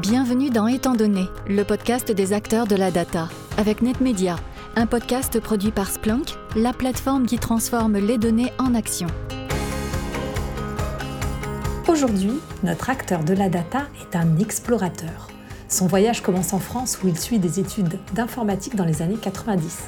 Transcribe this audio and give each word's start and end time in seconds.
Bienvenue 0.00 0.48
dans 0.48 0.68
Étant 0.68 0.94
donné, 0.94 1.28
le 1.46 1.64
podcast 1.64 2.10
des 2.10 2.32
acteurs 2.32 2.66
de 2.66 2.74
la 2.74 2.90
data, 2.90 3.28
avec 3.58 3.82
NetMedia, 3.82 4.36
un 4.74 4.86
podcast 4.86 5.38
produit 5.38 5.70
par 5.70 5.90
Splunk, 5.90 6.30
la 6.56 6.72
plateforme 6.72 7.26
qui 7.26 7.38
transforme 7.38 7.98
les 7.98 8.16
données 8.16 8.54
en 8.58 8.74
action. 8.74 9.06
Aujourd'hui, 11.86 12.40
notre 12.62 12.88
acteur 12.88 13.22
de 13.22 13.34
la 13.34 13.50
data 13.50 13.82
est 14.00 14.16
un 14.16 14.38
explorateur. 14.38 15.28
Son 15.68 15.88
voyage 15.88 16.22
commence 16.22 16.54
en 16.54 16.58
France 16.58 16.98
où 17.04 17.08
il 17.08 17.18
suit 17.18 17.38
des 17.38 17.60
études 17.60 17.98
d'informatique 18.14 18.76
dans 18.76 18.86
les 18.86 19.02
années 19.02 19.18
90. 19.20 19.82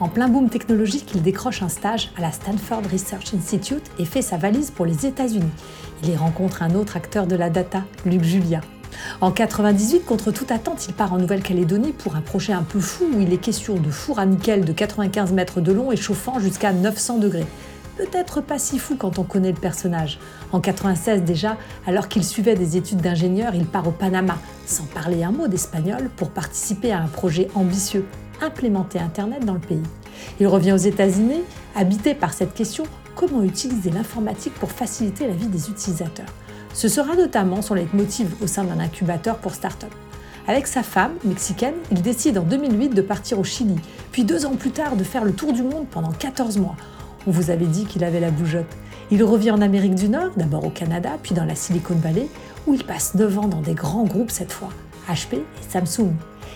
En 0.00 0.08
plein 0.08 0.28
boom 0.28 0.50
technologique, 0.50 1.12
il 1.14 1.22
décroche 1.22 1.62
un 1.62 1.68
stage 1.68 2.10
à 2.16 2.22
la 2.22 2.32
Stanford 2.32 2.82
Research 2.92 3.32
Institute 3.32 3.88
et 4.00 4.04
fait 4.04 4.22
sa 4.22 4.36
valise 4.36 4.72
pour 4.72 4.84
les 4.84 5.06
États-Unis. 5.06 5.52
Il 6.02 6.10
y 6.10 6.16
rencontre 6.16 6.64
un 6.64 6.74
autre 6.74 6.96
acteur 6.96 7.28
de 7.28 7.36
la 7.36 7.50
data, 7.50 7.84
Luc 8.04 8.24
Julia. 8.24 8.60
En 9.20 9.30
98, 9.30 10.04
contre 10.04 10.30
toute 10.30 10.50
attente, 10.50 10.86
il 10.86 10.94
part 10.94 11.12
en 11.12 11.18
Nouvelle-Calédonie 11.18 11.92
pour 11.92 12.16
un 12.16 12.20
projet 12.20 12.52
un 12.52 12.62
peu 12.62 12.80
fou 12.80 13.04
où 13.14 13.20
il 13.20 13.32
est 13.32 13.38
question 13.38 13.74
de 13.74 13.90
four 13.90 14.18
à 14.18 14.26
nickel 14.26 14.64
de 14.64 14.72
95 14.72 15.32
mètres 15.32 15.60
de 15.60 15.72
long 15.72 15.92
et 15.92 15.96
chauffant 15.96 16.38
jusqu'à 16.38 16.72
900 16.72 17.18
degrés. 17.18 17.46
Peut-être 17.96 18.40
pas 18.40 18.58
si 18.58 18.78
fou 18.78 18.96
quand 18.96 19.18
on 19.18 19.22
connaît 19.22 19.52
le 19.52 19.58
personnage. 19.58 20.18
En 20.50 20.60
96 20.60 21.22
déjà, 21.22 21.56
alors 21.86 22.08
qu'il 22.08 22.24
suivait 22.24 22.56
des 22.56 22.76
études 22.76 23.00
d'ingénieur, 23.00 23.54
il 23.54 23.66
part 23.66 23.86
au 23.86 23.92
Panama, 23.92 24.36
sans 24.66 24.84
parler 24.84 25.22
un 25.22 25.30
mot 25.30 25.46
d'espagnol, 25.46 26.10
pour 26.16 26.30
participer 26.30 26.90
à 26.90 27.00
un 27.00 27.06
projet 27.06 27.48
ambitieux, 27.54 28.04
implémenter 28.40 28.98
Internet 28.98 29.44
dans 29.44 29.54
le 29.54 29.60
pays. 29.60 29.82
Il 30.40 30.48
revient 30.48 30.72
aux 30.72 30.76
États-Unis, 30.76 31.42
habité 31.76 32.14
par 32.14 32.32
cette 32.32 32.54
question 32.54 32.84
comment 33.14 33.42
utiliser 33.42 33.90
l'informatique 33.90 34.54
pour 34.54 34.72
faciliter 34.72 35.26
la 35.26 35.34
vie 35.34 35.46
des 35.46 35.70
utilisateurs? 35.70 36.26
Ce 36.74 36.88
sera 36.88 37.14
notamment 37.14 37.62
son 37.62 37.74
leitmotiv 37.74 38.34
au 38.42 38.48
sein 38.48 38.64
d'un 38.64 38.80
incubateur 38.80 39.38
pour 39.38 39.54
start-up. 39.54 39.92
Avec 40.48 40.66
sa 40.66 40.82
femme, 40.82 41.12
mexicaine, 41.24 41.74
il 41.92 42.02
décide 42.02 42.36
en 42.36 42.42
2008 42.42 42.90
de 42.90 43.00
partir 43.00 43.38
au 43.38 43.44
Chili, 43.44 43.76
puis 44.10 44.24
deux 44.24 44.44
ans 44.44 44.56
plus 44.56 44.72
tard 44.72 44.96
de 44.96 45.04
faire 45.04 45.24
le 45.24 45.32
tour 45.32 45.52
du 45.52 45.62
monde 45.62 45.86
pendant 45.88 46.10
14 46.10 46.58
mois. 46.58 46.74
On 47.28 47.30
vous 47.30 47.50
avait 47.50 47.66
dit 47.66 47.86
qu'il 47.86 48.02
avait 48.02 48.20
la 48.20 48.32
bougeotte. 48.32 48.66
Il 49.12 49.22
revient 49.22 49.52
en 49.52 49.62
Amérique 49.62 49.94
du 49.94 50.08
Nord, 50.08 50.32
d'abord 50.36 50.66
au 50.66 50.70
Canada, 50.70 51.10
puis 51.22 51.34
dans 51.34 51.44
la 51.44 51.54
Silicon 51.54 51.94
Valley, 51.94 52.28
où 52.66 52.74
il 52.74 52.84
passe 52.84 53.14
9 53.14 53.38
ans 53.38 53.48
dans 53.48 53.60
des 53.60 53.74
grands 53.74 54.04
groupes 54.04 54.32
cette 54.32 54.52
fois, 54.52 54.70
HP 55.08 55.36
et 55.36 55.42
Samsung. 55.70 56.12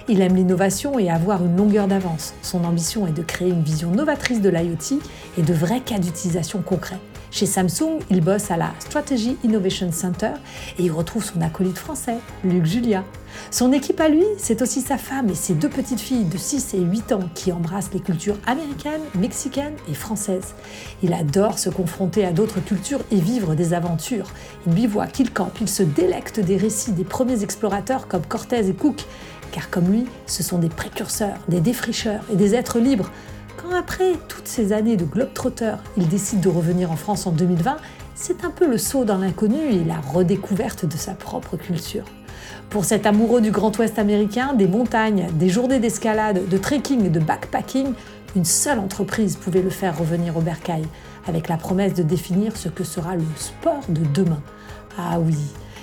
Il 0.09 0.21
aime 0.21 0.35
l'innovation 0.35 0.99
et 0.99 1.11
avoir 1.11 1.45
une 1.45 1.57
longueur 1.57 1.87
d'avance. 1.87 2.35
Son 2.43 2.65
ambition 2.65 3.07
est 3.07 3.13
de 3.13 3.23
créer 3.23 3.51
une 3.51 3.63
vision 3.63 3.93
novatrice 3.93 4.41
de 4.41 4.49
l'IoT 4.49 5.01
et 5.39 5.43
de 5.43 5.55
vrais 5.55 5.81
cas 5.81 5.99
d'utilisation 5.99 6.61
concrets. 6.61 7.01
Chez 7.31 7.47
Samsung, 7.47 8.01
il 8.11 8.23
bosse 8.23 8.51
à 8.51 8.57
la 8.57 8.73
Strategy 8.79 9.37
Innovation 9.45 9.93
Center 9.93 10.33
et 10.79 10.85
il 10.85 10.93
retrouve 10.93 11.23
son 11.23 11.41
acolyte 11.43 11.77
français, 11.77 12.17
Luc 12.43 12.65
Julia. 12.65 13.05
Son 13.51 13.73
équipe 13.73 14.01
à 14.01 14.09
lui, 14.09 14.25
c'est 14.39 14.63
aussi 14.63 14.81
sa 14.81 14.97
femme 14.97 15.29
et 15.29 15.35
ses 15.35 15.55
deux 15.55 15.69
petites 15.69 16.01
filles 16.01 16.25
de 16.25 16.39
6 16.39 16.75
et 16.75 16.81
8 16.81 17.13
ans 17.13 17.31
qui 17.35 17.53
embrassent 17.53 17.91
les 17.93 18.01
cultures 18.01 18.39
américaines, 18.47 19.03
mexicaines 19.15 19.77
et 19.91 19.95
françaises. 19.95 20.55
Il 21.03 21.13
adore 21.13 21.59
se 21.59 21.69
confronter 21.69 22.25
à 22.25 22.33
d'autres 22.33 22.61
cultures 22.61 23.01
et 23.13 23.21
vivre 23.21 23.55
des 23.55 23.75
aventures. 23.75 24.31
Il 24.67 24.73
bivouac, 24.73 25.21
il 25.21 25.31
campe, 25.31 25.59
il 25.61 25.69
se 25.69 25.83
délecte 25.83 26.41
des 26.41 26.57
récits 26.57 26.93
des 26.93 27.05
premiers 27.05 27.43
explorateurs 27.43 28.09
comme 28.09 28.25
Cortés 28.25 28.67
et 28.67 28.75
Cook, 28.75 29.05
car 29.53 29.69
comme 29.71 29.91
lui, 29.91 30.07
ce 30.27 30.43
sont 30.43 30.59
des 30.59 30.69
précurseurs, 30.71 31.37
des 31.49 31.61
défricheurs 31.61 32.23
et 32.33 32.37
des 32.37 32.55
êtres 32.55 32.79
libres 32.79 33.11
quand 33.61 33.75
après 33.75 34.15
toutes 34.29 34.47
ces 34.47 34.73
années 34.73 34.97
de 34.97 35.05
globetrotter, 35.05 35.75
il 35.97 36.09
décide 36.09 36.41
de 36.41 36.49
revenir 36.49 36.91
en 36.91 36.97
France 36.97 37.27
en 37.27 37.33
2020, 37.33 37.77
c'est 38.15 38.45
un 38.45 38.51
peu 38.51 38.67
le 38.67 38.79
saut 38.79 39.05
dans 39.05 39.19
l'inconnu 39.19 39.59
et 39.59 39.85
la 39.85 39.99
redécouverte 39.99 40.87
de 40.87 40.97
sa 40.97 41.13
propre 41.13 41.57
culture. 41.57 42.05
Pour 42.71 42.85
cet 42.85 43.07
amoureux 43.07 43.41
du 43.41 43.51
Grand 43.51 43.77
Ouest 43.79 43.99
américain, 43.99 44.55
des 44.55 44.69
montagnes, 44.69 45.29
des 45.35 45.49
journées 45.49 45.81
d'escalade, 45.81 46.49
de 46.49 46.59
trekking 46.59 47.07
et 47.07 47.11
de 47.11 47.21
backpacking, 47.21 47.95
une 48.37 48.45
seule 48.45 48.79
entreprise 48.79 49.37
pouvait 49.37 49.63
le 49.63 49.71
faire 49.71 49.99
revenir 49.99 50.37
au 50.37 50.41
bercail, 50.41 50.85
avec 51.27 51.49
la 51.49 51.57
promesse 51.57 51.95
de 51.95 52.03
définir 52.03 52.57
ce 52.57 52.69
que 52.69 52.85
sera 52.85 53.17
le 53.17 53.25
sport 53.37 53.83
de 53.89 54.05
demain. 54.15 54.43
Ah 54.99 55.19
oui, 55.19 55.37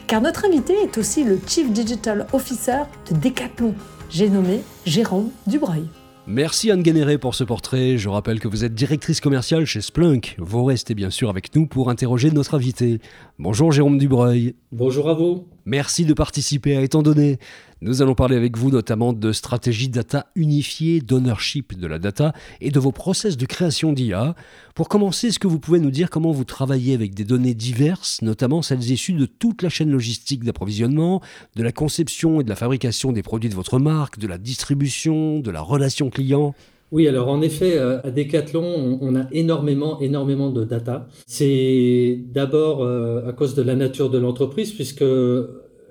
car 0.08 0.22
notre 0.22 0.46
invité 0.46 0.74
est 0.74 0.98
aussi 0.98 1.24
le 1.24 1.40
Chief 1.46 1.72
Digital 1.72 2.28
Officer 2.34 2.84
de 3.10 3.18
Decathlon. 3.18 3.74
J'ai 4.10 4.30
nommé 4.30 4.62
Jérôme 4.86 5.30
Dubreuil. 5.48 5.90
Merci 6.28 6.72
Anne 6.72 6.82
Guénéré 6.82 7.20
pour 7.20 7.36
ce 7.36 7.44
portrait. 7.44 8.00
Je 8.00 8.10
rappelle 8.10 8.40
que 8.40 8.48
vous 8.48 8.66
êtes 8.66 8.74
directrice 8.74 9.22
commerciale 9.22 9.66
chez 9.66 9.82
Splunk. 9.82 10.36
Vous 10.40 10.64
restez 10.64 10.96
bien 10.96 11.12
sûr 11.12 11.30
avec 11.30 11.56
nous 11.56 11.68
pour 11.68 11.92
interroger 11.92 12.32
notre 12.32 12.56
invité. 12.56 13.00
Bonjour 13.38 13.72
Jérôme 13.72 14.00
Dubreuil. 14.00 14.56
Bonjour 14.72 15.08
à 15.08 15.14
vous. 15.14 15.46
Merci 15.68 16.06
de 16.06 16.14
participer 16.14 16.78
à 16.78 16.82
Étant 16.82 17.02
donné. 17.02 17.40
Nous 17.82 18.04
allons 18.04 18.14
parler 18.14 18.36
avec 18.36 18.56
vous 18.56 18.70
notamment 18.70 19.14
de 19.14 19.32
stratégie 19.32 19.90
data 19.90 20.28
unifiée, 20.36 21.02
d'ownership 21.02 21.76
de 21.76 21.88
la 21.88 21.98
data 21.98 22.34
et 22.62 22.70
de 22.70 22.80
vos 22.80 22.92
process 22.92 23.36
de 23.36 23.48
création 23.48 23.92
d'IA. 23.92 24.36
Pour 24.76 24.90
commencer, 24.90 25.30
est-ce 25.30 25.40
que 25.40 25.48
vous 25.48 25.60
pouvez 25.60 25.80
nous 25.80 25.90
dire 25.90 26.12
comment 26.12 26.32
vous 26.32 26.44
travaillez 26.44 26.94
avec 26.94 27.16
des 27.16 27.24
données 27.24 27.56
diverses, 27.56 28.22
notamment 28.22 28.62
celles 28.62 28.92
issues 28.92 29.14
de 29.14 29.26
toute 29.26 29.64
la 29.64 29.70
chaîne 29.70 29.90
logistique 29.90 30.44
d'approvisionnement, 30.44 31.24
de 31.56 31.64
la 31.64 31.72
conception 31.72 32.42
et 32.42 32.44
de 32.44 32.50
la 32.50 32.56
fabrication 32.56 33.12
des 33.12 33.24
produits 33.24 33.50
de 33.50 33.56
votre 33.56 33.80
marque, 33.80 34.20
de 34.20 34.28
la 34.28 34.38
distribution, 34.38 35.40
de 35.40 35.50
la 35.50 35.62
relation 35.62 36.12
client? 36.12 36.54
Oui, 36.96 37.10
alors 37.10 37.28
en 37.28 37.42
effet, 37.42 37.78
euh, 37.78 38.00
à 38.06 38.10
Decathlon, 38.10 39.00
on 39.02 39.16
a 39.18 39.28
énormément, 39.34 40.00
énormément 40.00 40.50
de 40.50 40.64
data. 40.64 41.10
C'est 41.28 42.22
d'abord 42.32 42.84
euh, 42.84 43.28
à 43.28 43.34
cause 43.34 43.54
de 43.54 43.62
la 43.62 43.76
nature 43.76 44.10
de 44.10 44.18
l'entreprise, 44.18 44.72
puisque 44.72 45.04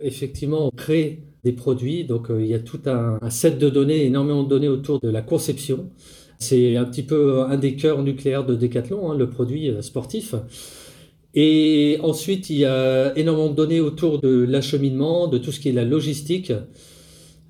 effectivement, 0.01 0.69
on 0.69 0.71
crée 0.71 1.25
des 1.45 1.53
produits. 1.53 2.05
Donc 2.05 2.31
euh, 2.31 2.41
il 2.41 2.47
y 2.47 2.55
a 2.55 2.59
tout 2.59 2.81
un, 2.87 3.19
set 3.29 3.59
de 3.59 3.69
données, 3.69 4.07
énormément 4.07 4.45
de 4.45 4.49
données 4.49 4.69
autour 4.69 4.99
de 4.99 5.11
la 5.11 5.21
conception. 5.21 5.91
C'est 6.39 6.75
un 6.79 6.87
petit 6.87 7.03
peu 7.03 7.43
un 7.43 7.59
des 7.59 7.77
cœurs 7.77 8.03
nucléaires 8.03 8.47
de 8.47 8.55
Decathlon, 8.55 9.13
hein, 9.13 9.15
le 9.15 9.29
produit 9.29 9.71
sportif. 9.83 10.35
Et 11.35 11.99
ensuite, 12.03 12.49
il 12.49 12.57
y 12.57 12.65
a 12.65 13.13
énormément 13.19 13.51
de 13.51 13.57
données 13.57 13.81
autour 13.81 14.23
de 14.23 14.43
l'acheminement, 14.43 15.27
de 15.29 15.37
tout 15.37 15.53
ce 15.53 15.61
qui 15.61 15.69
est 15.69 15.73
la 15.73 15.85
logistique, 15.85 16.51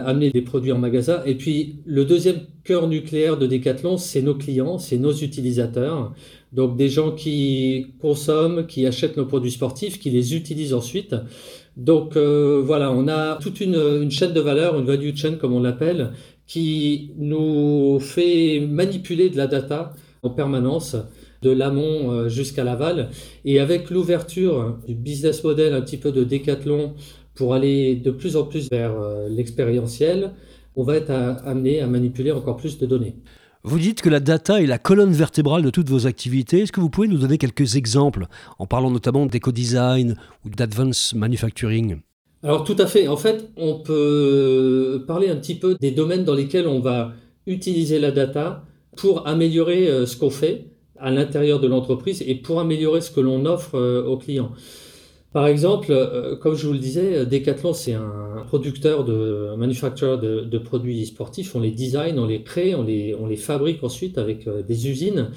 amener 0.06 0.30
des 0.30 0.42
produits 0.42 0.72
en 0.72 0.78
magasin. 0.78 1.22
Et 1.26 1.34
puis, 1.34 1.76
le 1.84 2.04
deuxième 2.04 2.40
cœur 2.64 2.88
nucléaire 2.88 3.36
de 3.36 3.46
Decathlon, 3.46 3.96
c'est 3.96 4.22
nos 4.22 4.34
clients, 4.34 4.78
c'est 4.78 4.98
nos 4.98 5.12
utilisateurs. 5.12 6.12
Donc, 6.52 6.76
des 6.76 6.88
gens 6.88 7.12
qui 7.12 7.88
consomment, 8.00 8.66
qui 8.66 8.86
achètent 8.86 9.16
nos 9.16 9.26
produits 9.26 9.50
sportifs, 9.50 9.98
qui 9.98 10.10
les 10.10 10.34
utilisent 10.34 10.74
ensuite. 10.74 11.14
Donc 11.76 12.16
euh, 12.16 12.62
voilà, 12.64 12.92
on 12.92 13.08
a 13.08 13.36
toute 13.36 13.60
une, 13.60 14.10
chaîne 14.10 14.32
de 14.32 14.40
valeur, 14.40 14.78
une 14.78 14.86
value 14.86 15.14
chain 15.14 15.34
comme 15.34 15.52
on 15.52 15.60
l'appelle, 15.60 16.12
qui 16.46 17.12
nous 17.16 17.98
fait 18.00 18.60
manipuler 18.60 19.30
de 19.30 19.36
la 19.36 19.46
data 19.46 19.92
en 20.22 20.30
permanence 20.30 20.96
de 21.42 21.50
l'amont 21.50 22.10
euh, 22.10 22.28
jusqu'à 22.28 22.64
l'aval. 22.64 23.10
Et 23.44 23.58
avec 23.60 23.90
l'ouverture 23.90 24.78
du 24.86 24.94
business 24.94 25.42
model 25.42 25.74
un 25.74 25.80
petit 25.80 25.96
peu 25.96 26.12
de 26.12 26.24
décathlon 26.24 26.94
pour 27.34 27.54
aller 27.54 27.96
de 27.96 28.10
plus 28.10 28.36
en 28.36 28.44
plus 28.44 28.70
vers 28.70 28.92
euh, 28.92 29.28
l'expérientiel, 29.28 30.32
on 30.76 30.82
va 30.82 30.96
être 30.96 31.10
amené 31.10 31.80
à 31.80 31.86
manipuler 31.86 32.32
encore 32.32 32.56
plus 32.56 32.78
de 32.78 32.86
données. 32.86 33.14
Vous 33.66 33.78
dites 33.78 34.02
que 34.02 34.10
la 34.10 34.20
data 34.20 34.60
est 34.60 34.66
la 34.66 34.78
colonne 34.78 35.12
vertébrale 35.12 35.62
de 35.62 35.70
toutes 35.70 35.88
vos 35.88 36.06
activités. 36.06 36.60
Est-ce 36.60 36.72
que 36.72 36.80
vous 36.80 36.90
pouvez 36.90 37.08
nous 37.08 37.16
donner 37.16 37.38
quelques 37.38 37.76
exemples 37.76 38.26
en 38.58 38.66
parlant 38.66 38.90
notamment 38.90 39.24
d'éco-design 39.24 40.16
ou 40.44 40.50
d'advanced 40.50 41.16
manufacturing? 41.16 42.00
Alors 42.42 42.64
tout 42.64 42.76
à 42.78 42.86
fait. 42.86 43.08
En 43.08 43.16
fait, 43.16 43.48
on 43.56 43.78
peut 43.78 45.02
parler 45.06 45.30
un 45.30 45.36
petit 45.36 45.54
peu 45.54 45.76
des 45.80 45.92
domaines 45.92 46.24
dans 46.24 46.34
lesquels 46.34 46.68
on 46.68 46.80
va 46.80 47.12
utiliser 47.46 47.98
la 47.98 48.10
data 48.10 48.64
pour 48.96 49.26
améliorer 49.26 49.88
euh, 49.88 50.04
ce 50.04 50.16
qu'on 50.18 50.30
fait 50.30 50.66
à 50.98 51.10
l'intérieur 51.10 51.58
de 51.58 51.66
l'entreprise 51.66 52.22
et 52.26 52.34
pour 52.34 52.60
améliorer 52.60 53.00
ce 53.00 53.10
que 53.10 53.20
l'on 53.20 53.46
offre 53.46 53.76
euh, 53.76 54.04
aux 54.04 54.18
clients. 54.18 54.52
Par 55.34 55.48
exemple, 55.48 55.88
euh, 55.90 56.36
comme 56.36 56.54
je 56.54 56.64
vous 56.64 56.72
le 56.72 56.78
disais, 56.78 57.26
Decathlon, 57.26 57.72
c'est 57.72 57.92
un 57.92 58.44
producteur 58.46 59.04
de, 59.04 59.48
un 59.52 59.56
manufacturer 59.56 60.16
de, 60.16 60.58
produits 60.58 61.04
sportifs. 61.06 61.56
On 61.56 61.60
les 61.60 61.72
design, 61.72 62.20
on 62.20 62.26
les 62.26 62.44
crée, 62.44 62.76
on 62.76 62.84
les, 62.84 63.16
on 63.18 63.26
les 63.26 63.34
fabrique 63.34 63.82
ensuite 63.82 64.16
avec 64.16 64.46
euh, 64.46 64.62
des 64.62 64.88
usines. 64.88 65.30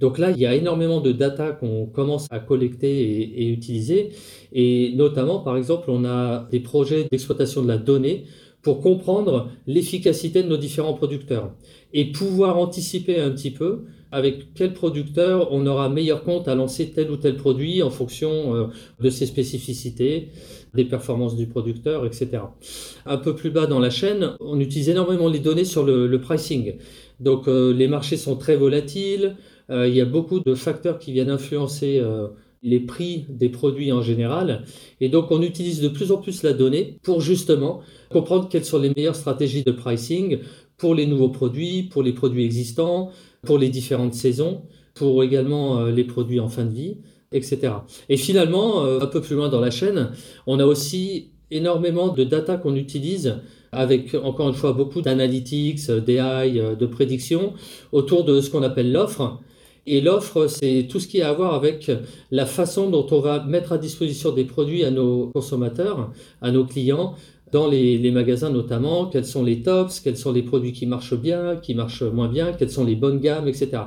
Donc 0.00 0.18
là, 0.18 0.32
il 0.32 0.38
y 0.38 0.46
a 0.46 0.56
énormément 0.56 1.00
de 1.00 1.12
data 1.12 1.52
qu'on 1.52 1.86
commence 1.86 2.26
à 2.32 2.40
collecter 2.40 2.88
et, 2.90 3.48
utiliser. 3.48 4.08
Et 4.52 4.92
notamment, 4.96 5.38
par 5.38 5.56
exemple, 5.56 5.88
on 5.88 6.04
a 6.04 6.48
des 6.50 6.58
projets 6.58 7.06
d'exploitation 7.08 7.62
de 7.62 7.68
la 7.68 7.78
donnée 7.78 8.24
pour 8.64 8.80
comprendre 8.80 9.50
l'efficacité 9.66 10.42
de 10.42 10.48
nos 10.48 10.56
différents 10.56 10.94
producteurs 10.94 11.52
et 11.92 12.10
pouvoir 12.10 12.58
anticiper 12.58 13.20
un 13.20 13.30
petit 13.30 13.52
peu 13.52 13.84
avec 14.10 14.54
quel 14.54 14.72
producteur 14.72 15.52
on 15.52 15.66
aura 15.66 15.88
meilleur 15.88 16.24
compte 16.24 16.48
à 16.48 16.54
lancer 16.54 16.90
tel 16.90 17.10
ou 17.10 17.16
tel 17.16 17.36
produit 17.36 17.82
en 17.82 17.90
fonction 17.90 18.54
euh, 18.54 18.66
de 19.00 19.10
ses 19.10 19.26
spécificités, 19.26 20.28
des 20.72 20.84
performances 20.84 21.36
du 21.36 21.46
producteur, 21.46 22.06
etc. 22.06 22.42
Un 23.06 23.16
peu 23.18 23.34
plus 23.34 23.50
bas 23.50 23.66
dans 23.66 23.80
la 23.80 23.90
chaîne, 23.90 24.32
on 24.40 24.60
utilise 24.60 24.88
énormément 24.88 25.28
les 25.28 25.40
données 25.40 25.64
sur 25.64 25.84
le, 25.84 26.18
pricing. 26.20 26.76
Donc 27.20 27.48
euh, 27.48 27.72
les 27.72 27.88
marchés 27.88 28.16
sont 28.16 28.36
très 28.36 28.56
volatiles, 28.56 29.36
euh, 29.68 29.88
il 29.88 29.94
y 29.94 30.00
a 30.00 30.04
beaucoup 30.06 30.40
de 30.40 30.54
facteurs 30.54 30.98
qui 30.98 31.12
viennent 31.12 31.30
influencer 31.30 32.00
les 32.64 32.80
prix 32.80 33.26
des 33.28 33.50
produits 33.50 33.92
en 33.92 34.02
général. 34.02 34.64
Et 35.00 35.10
donc, 35.10 35.30
on 35.30 35.42
utilise 35.42 35.80
de 35.80 35.88
plus 35.88 36.10
en 36.10 36.16
plus 36.16 36.42
la 36.42 36.54
donnée 36.54 36.98
pour 37.02 37.20
justement 37.20 37.82
comprendre 38.10 38.48
quelles 38.48 38.64
sont 38.64 38.78
les 38.80 38.90
meilleures 38.96 39.14
stratégies 39.14 39.62
de 39.62 39.70
pricing 39.70 40.38
pour 40.78 40.94
les 40.94 41.06
nouveaux 41.06 41.28
produits, 41.28 41.84
pour 41.84 42.02
les 42.02 42.12
produits 42.12 42.44
existants, 42.44 43.10
pour 43.42 43.58
les 43.58 43.68
différentes 43.68 44.14
saisons, 44.14 44.62
pour 44.94 45.22
également 45.22 45.78
euh, 45.78 45.90
les 45.90 46.04
produits 46.04 46.40
en 46.40 46.48
fin 46.48 46.64
de 46.64 46.72
vie, 46.72 46.96
etc. 47.32 47.74
Et 48.08 48.16
finalement, 48.16 48.84
euh, 48.84 49.00
un 49.00 49.06
peu 49.06 49.20
plus 49.20 49.36
loin 49.36 49.50
dans 49.50 49.60
la 49.60 49.70
chaîne, 49.70 50.12
on 50.46 50.58
a 50.58 50.64
aussi 50.64 51.32
énormément 51.50 52.08
de 52.08 52.24
data 52.24 52.56
qu'on 52.56 52.74
utilise 52.74 53.36
avec 53.72 54.14
encore 54.14 54.48
une 54.48 54.54
fois 54.54 54.72
beaucoup 54.72 55.02
d'analytics, 55.02 55.90
d'AI, 55.90 56.76
de 56.78 56.86
prédiction 56.86 57.52
autour 57.92 58.24
de 58.24 58.40
ce 58.40 58.48
qu'on 58.48 58.62
appelle 58.62 58.90
l'offre. 58.90 59.40
Et 59.86 60.00
l'offre, 60.00 60.46
c'est 60.46 60.86
tout 60.88 60.98
ce 60.98 61.06
qui 61.06 61.20
a 61.20 61.28
à 61.28 61.32
voir 61.32 61.54
avec 61.54 61.90
la 62.30 62.46
façon 62.46 62.88
dont 62.88 63.06
on 63.10 63.20
va 63.20 63.44
mettre 63.44 63.72
à 63.72 63.78
disposition 63.78 64.32
des 64.32 64.44
produits 64.44 64.84
à 64.84 64.90
nos 64.90 65.30
consommateurs, 65.34 66.10
à 66.40 66.50
nos 66.50 66.64
clients, 66.64 67.14
dans 67.54 67.68
les, 67.68 68.10
magasins 68.10 68.50
notamment, 68.50 69.06
quels 69.06 69.24
sont 69.24 69.44
les 69.44 69.62
tops, 69.62 70.00
quels 70.00 70.16
sont 70.16 70.32
les 70.32 70.42
produits 70.42 70.72
qui 70.72 70.86
marchent 70.86 71.14
bien, 71.14 71.54
qui 71.54 71.76
marchent 71.76 72.02
moins 72.02 72.26
bien, 72.26 72.52
quelles 72.52 72.70
sont 72.70 72.84
les 72.84 72.96
bonnes 72.96 73.20
gammes, 73.20 73.46
etc. 73.46 73.82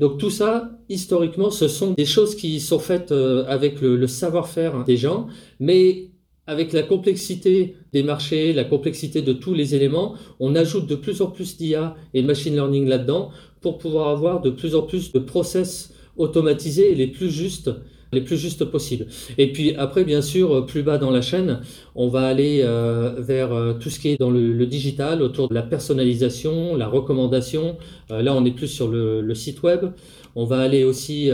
Donc 0.00 0.18
tout 0.18 0.28
ça, 0.28 0.70
historiquement, 0.88 1.50
ce 1.50 1.68
sont 1.68 1.92
des 1.92 2.04
choses 2.04 2.34
qui 2.34 2.58
sont 2.58 2.80
faites 2.80 3.12
euh, 3.12 3.44
avec 3.46 3.80
le, 3.80 4.08
savoir-faire 4.08 4.84
des 4.84 4.96
gens, 4.96 5.28
mais 5.60 6.08
avec 6.46 6.72
la 6.72 6.82
complexité 6.82 7.76
des 7.92 8.02
marchés, 8.02 8.52
la 8.52 8.64
complexité 8.64 9.22
de 9.22 9.32
tous 9.32 9.54
les 9.54 9.74
éléments, 9.74 10.14
on 10.40 10.54
ajoute 10.54 10.86
de 10.86 10.96
plus 10.96 11.22
en 11.22 11.26
plus 11.26 11.56
d'IA 11.56 11.94
et 12.14 12.22
de 12.22 12.26
machine 12.26 12.54
learning 12.54 12.86
là-dedans 12.86 13.30
pour 13.60 13.78
pouvoir 13.78 14.08
avoir 14.08 14.40
de 14.40 14.50
plus 14.50 14.74
en 14.74 14.82
plus 14.82 15.12
de 15.12 15.18
process 15.18 15.94
automatisés 16.16 16.92
et 16.92 16.94
les 16.94 17.06
plus 17.06 17.30
justes 17.30 17.70
les 18.12 18.20
plus 18.20 18.36
justes 18.36 18.64
possibles. 18.66 19.06
Et 19.38 19.52
puis 19.52 19.74
après, 19.74 20.04
bien 20.04 20.20
sûr, 20.20 20.66
plus 20.66 20.82
bas 20.82 20.98
dans 20.98 21.10
la 21.10 21.22
chaîne, 21.22 21.60
on 21.94 22.08
va 22.08 22.26
aller 22.26 22.60
euh, 22.62 23.14
vers 23.18 23.54
euh, 23.54 23.72
tout 23.72 23.88
ce 23.88 23.98
qui 23.98 24.10
est 24.10 24.20
dans 24.20 24.30
le, 24.30 24.66
digital, 24.66 25.22
autour 25.22 25.48
de 25.48 25.54
la 25.54 25.62
personnalisation, 25.62 26.76
la 26.76 26.88
recommandation. 26.88 27.78
Euh, 28.10 28.20
là, 28.20 28.34
on 28.34 28.44
est 28.44 28.50
plus 28.50 28.68
sur 28.68 28.88
le, 28.88 29.34
site 29.34 29.62
web. 29.62 29.86
On 30.36 30.44
va 30.44 30.60
aller 30.60 30.84
aussi 30.84 31.30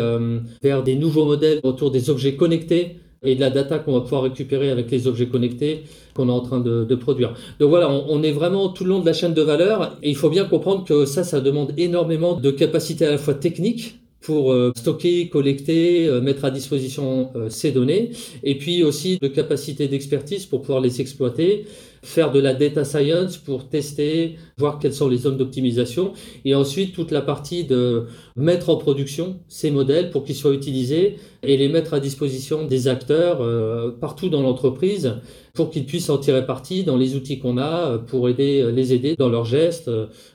vers 0.62 0.82
des 0.84 0.94
nouveaux 0.94 1.24
modèles 1.24 1.60
autour 1.64 1.90
des 1.90 2.10
objets 2.10 2.36
connectés 2.36 3.00
et 3.22 3.34
de 3.34 3.40
la 3.40 3.50
data 3.50 3.78
qu'on 3.78 3.92
va 3.92 4.00
pouvoir 4.00 4.22
récupérer 4.22 4.70
avec 4.70 4.90
les 4.90 5.06
objets 5.06 5.26
connectés 5.26 5.84
qu'on 6.14 6.28
est 6.28 6.32
en 6.32 6.40
train 6.40 6.60
de, 6.60 6.94
produire. 6.94 7.34
Donc 7.60 7.70
voilà, 7.70 7.90
on, 7.90 8.06
on, 8.08 8.22
est 8.22 8.32
vraiment 8.32 8.68
tout 8.68 8.84
le 8.84 8.90
long 8.90 9.00
de 9.00 9.06
la 9.06 9.12
chaîne 9.12 9.34
de 9.34 9.42
valeur 9.42 9.96
et 10.02 10.10
il 10.10 10.16
faut 10.16 10.30
bien 10.30 10.44
comprendre 10.44 10.84
que 10.84 11.04
ça, 11.04 11.24
ça 11.24 11.40
demande 11.40 11.72
énormément 11.76 12.34
de 12.34 12.50
capacités 12.50 13.06
à 13.06 13.10
la 13.10 13.18
fois 13.18 13.34
techniques 13.34 13.97
pour 14.20 14.52
euh, 14.52 14.72
stocker, 14.76 15.28
collecter, 15.28 16.06
euh, 16.06 16.20
mettre 16.20 16.44
à 16.44 16.50
disposition 16.50 17.30
euh, 17.36 17.48
ces 17.48 17.70
données, 17.70 18.10
et 18.42 18.58
puis 18.58 18.82
aussi 18.82 19.18
de 19.18 19.28
capacité 19.28 19.86
d'expertise 19.86 20.46
pour 20.46 20.62
pouvoir 20.62 20.80
les 20.80 21.00
exploiter, 21.00 21.66
faire 22.02 22.32
de 22.32 22.40
la 22.40 22.54
data 22.54 22.84
science 22.84 23.36
pour 23.36 23.68
tester, 23.68 24.36
voir 24.56 24.78
quelles 24.80 24.94
sont 24.94 25.08
les 25.08 25.18
zones 25.18 25.36
d'optimisation, 25.36 26.12
et 26.44 26.54
ensuite 26.54 26.94
toute 26.94 27.12
la 27.12 27.22
partie 27.22 27.64
de 27.64 28.06
mettre 28.36 28.70
en 28.70 28.76
production 28.76 29.40
ces 29.48 29.70
modèles 29.70 30.10
pour 30.10 30.24
qu'ils 30.24 30.36
soient 30.36 30.54
utilisés 30.54 31.16
et 31.42 31.56
les 31.56 31.68
mettre 31.68 31.94
à 31.94 32.00
disposition 32.00 32.66
des 32.66 32.88
acteurs 32.88 33.38
partout 34.00 34.28
dans 34.28 34.42
l'entreprise 34.42 35.14
pour 35.54 35.70
qu'ils 35.70 35.86
puissent 35.86 36.10
en 36.10 36.18
tirer 36.18 36.46
parti 36.46 36.84
dans 36.84 36.96
les 36.96 37.16
outils 37.16 37.38
qu'on 37.38 37.58
a 37.58 37.98
pour 37.98 38.28
aider, 38.28 38.70
les 38.72 38.92
aider 38.92 39.16
dans 39.16 39.28
leurs 39.28 39.44
gestes, 39.44 39.90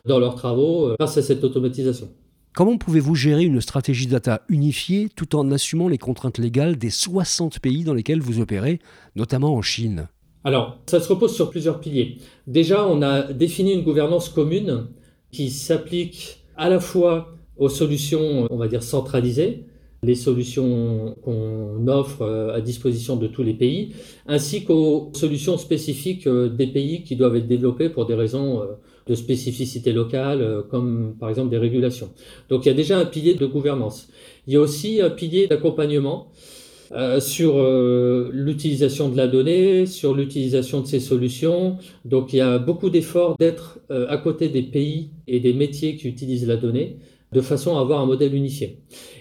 dans 0.05 0.19
leurs 0.19 0.35
travaux, 0.35 0.93
grâce 0.99 1.17
à 1.17 1.21
cette 1.21 1.43
automatisation. 1.43 2.09
Comment 2.55 2.77
pouvez-vous 2.77 3.15
gérer 3.15 3.45
une 3.45 3.61
stratégie 3.61 4.05
data 4.05 4.43
unifiée 4.47 5.09
tout 5.15 5.35
en 5.35 5.49
assumant 5.49 5.87
les 5.87 5.97
contraintes 5.97 6.37
légales 6.37 6.77
des 6.77 6.91
60 6.91 7.57
pays 7.57 7.83
dans 7.83 7.95
lesquels 7.95 8.21
vous 8.21 8.39
opérez, 8.39 8.79
notamment 9.15 9.55
en 9.55 9.63
Chine? 9.63 10.07
Alors, 10.43 10.77
ça 10.85 10.99
se 10.99 11.09
repose 11.09 11.33
sur 11.33 11.49
plusieurs 11.49 11.79
piliers. 11.79 12.17
Déjà, 12.45 12.85
on 12.85 13.01
a 13.01 13.33
défini 13.33 13.73
une 13.73 13.81
gouvernance 13.81 14.29
commune 14.29 14.85
qui 15.31 15.49
s'applique 15.49 16.45
à 16.55 16.69
la 16.69 16.79
fois 16.79 17.33
aux 17.57 17.69
solutions, 17.69 18.47
on 18.51 18.57
va 18.57 18.67
dire, 18.67 18.83
centralisées, 18.83 19.65
les 20.03 20.15
solutions 20.15 21.15
qu'on 21.23 21.87
offre 21.87 22.21
euh, 22.21 22.53
à 22.53 22.61
disposition 22.61 23.15
de 23.15 23.25
tous 23.25 23.41
les 23.41 23.53
pays, 23.53 23.95
ainsi 24.27 24.63
qu'aux 24.63 25.11
solutions 25.15 25.57
spécifiques 25.57 26.27
euh, 26.27 26.49
des 26.49 26.67
pays 26.67 27.03
qui 27.03 27.15
doivent 27.15 27.37
être 27.37 27.47
développées 27.47 27.89
pour 27.89 28.05
des 28.05 28.13
raisons 28.13 28.61
euh, 28.61 28.65
de 29.07 29.15
spécificité 29.15 29.91
locale, 29.91 30.63
comme 30.69 31.15
par 31.19 31.29
exemple 31.29 31.49
des 31.49 31.57
régulations. 31.57 32.09
Donc 32.49 32.65
il 32.65 32.69
y 32.69 32.71
a 32.71 32.75
déjà 32.75 32.97
un 32.97 33.05
pilier 33.05 33.35
de 33.35 33.45
gouvernance. 33.45 34.09
Il 34.47 34.53
y 34.53 34.57
a 34.57 34.61
aussi 34.61 35.01
un 35.01 35.09
pilier 35.09 35.47
d'accompagnement 35.47 36.31
sur 37.19 37.59
l'utilisation 38.31 39.09
de 39.09 39.17
la 39.17 39.27
donnée, 39.27 39.85
sur 39.87 40.13
l'utilisation 40.13 40.81
de 40.81 40.87
ces 40.87 40.99
solutions. 40.99 41.77
Donc 42.05 42.33
il 42.33 42.37
y 42.37 42.41
a 42.41 42.59
beaucoup 42.59 42.89
d'efforts 42.89 43.35
d'être 43.39 43.79
à 43.89 44.17
côté 44.17 44.47
des 44.47 44.61
pays 44.61 45.09
et 45.27 45.39
des 45.39 45.53
métiers 45.53 45.95
qui 45.95 46.07
utilisent 46.07 46.47
la 46.47 46.55
donnée 46.55 46.97
de 47.33 47.41
façon 47.41 47.77
à 47.77 47.81
avoir 47.81 47.99
un 47.99 48.05
modèle 48.05 48.33
unifié. 48.33 48.77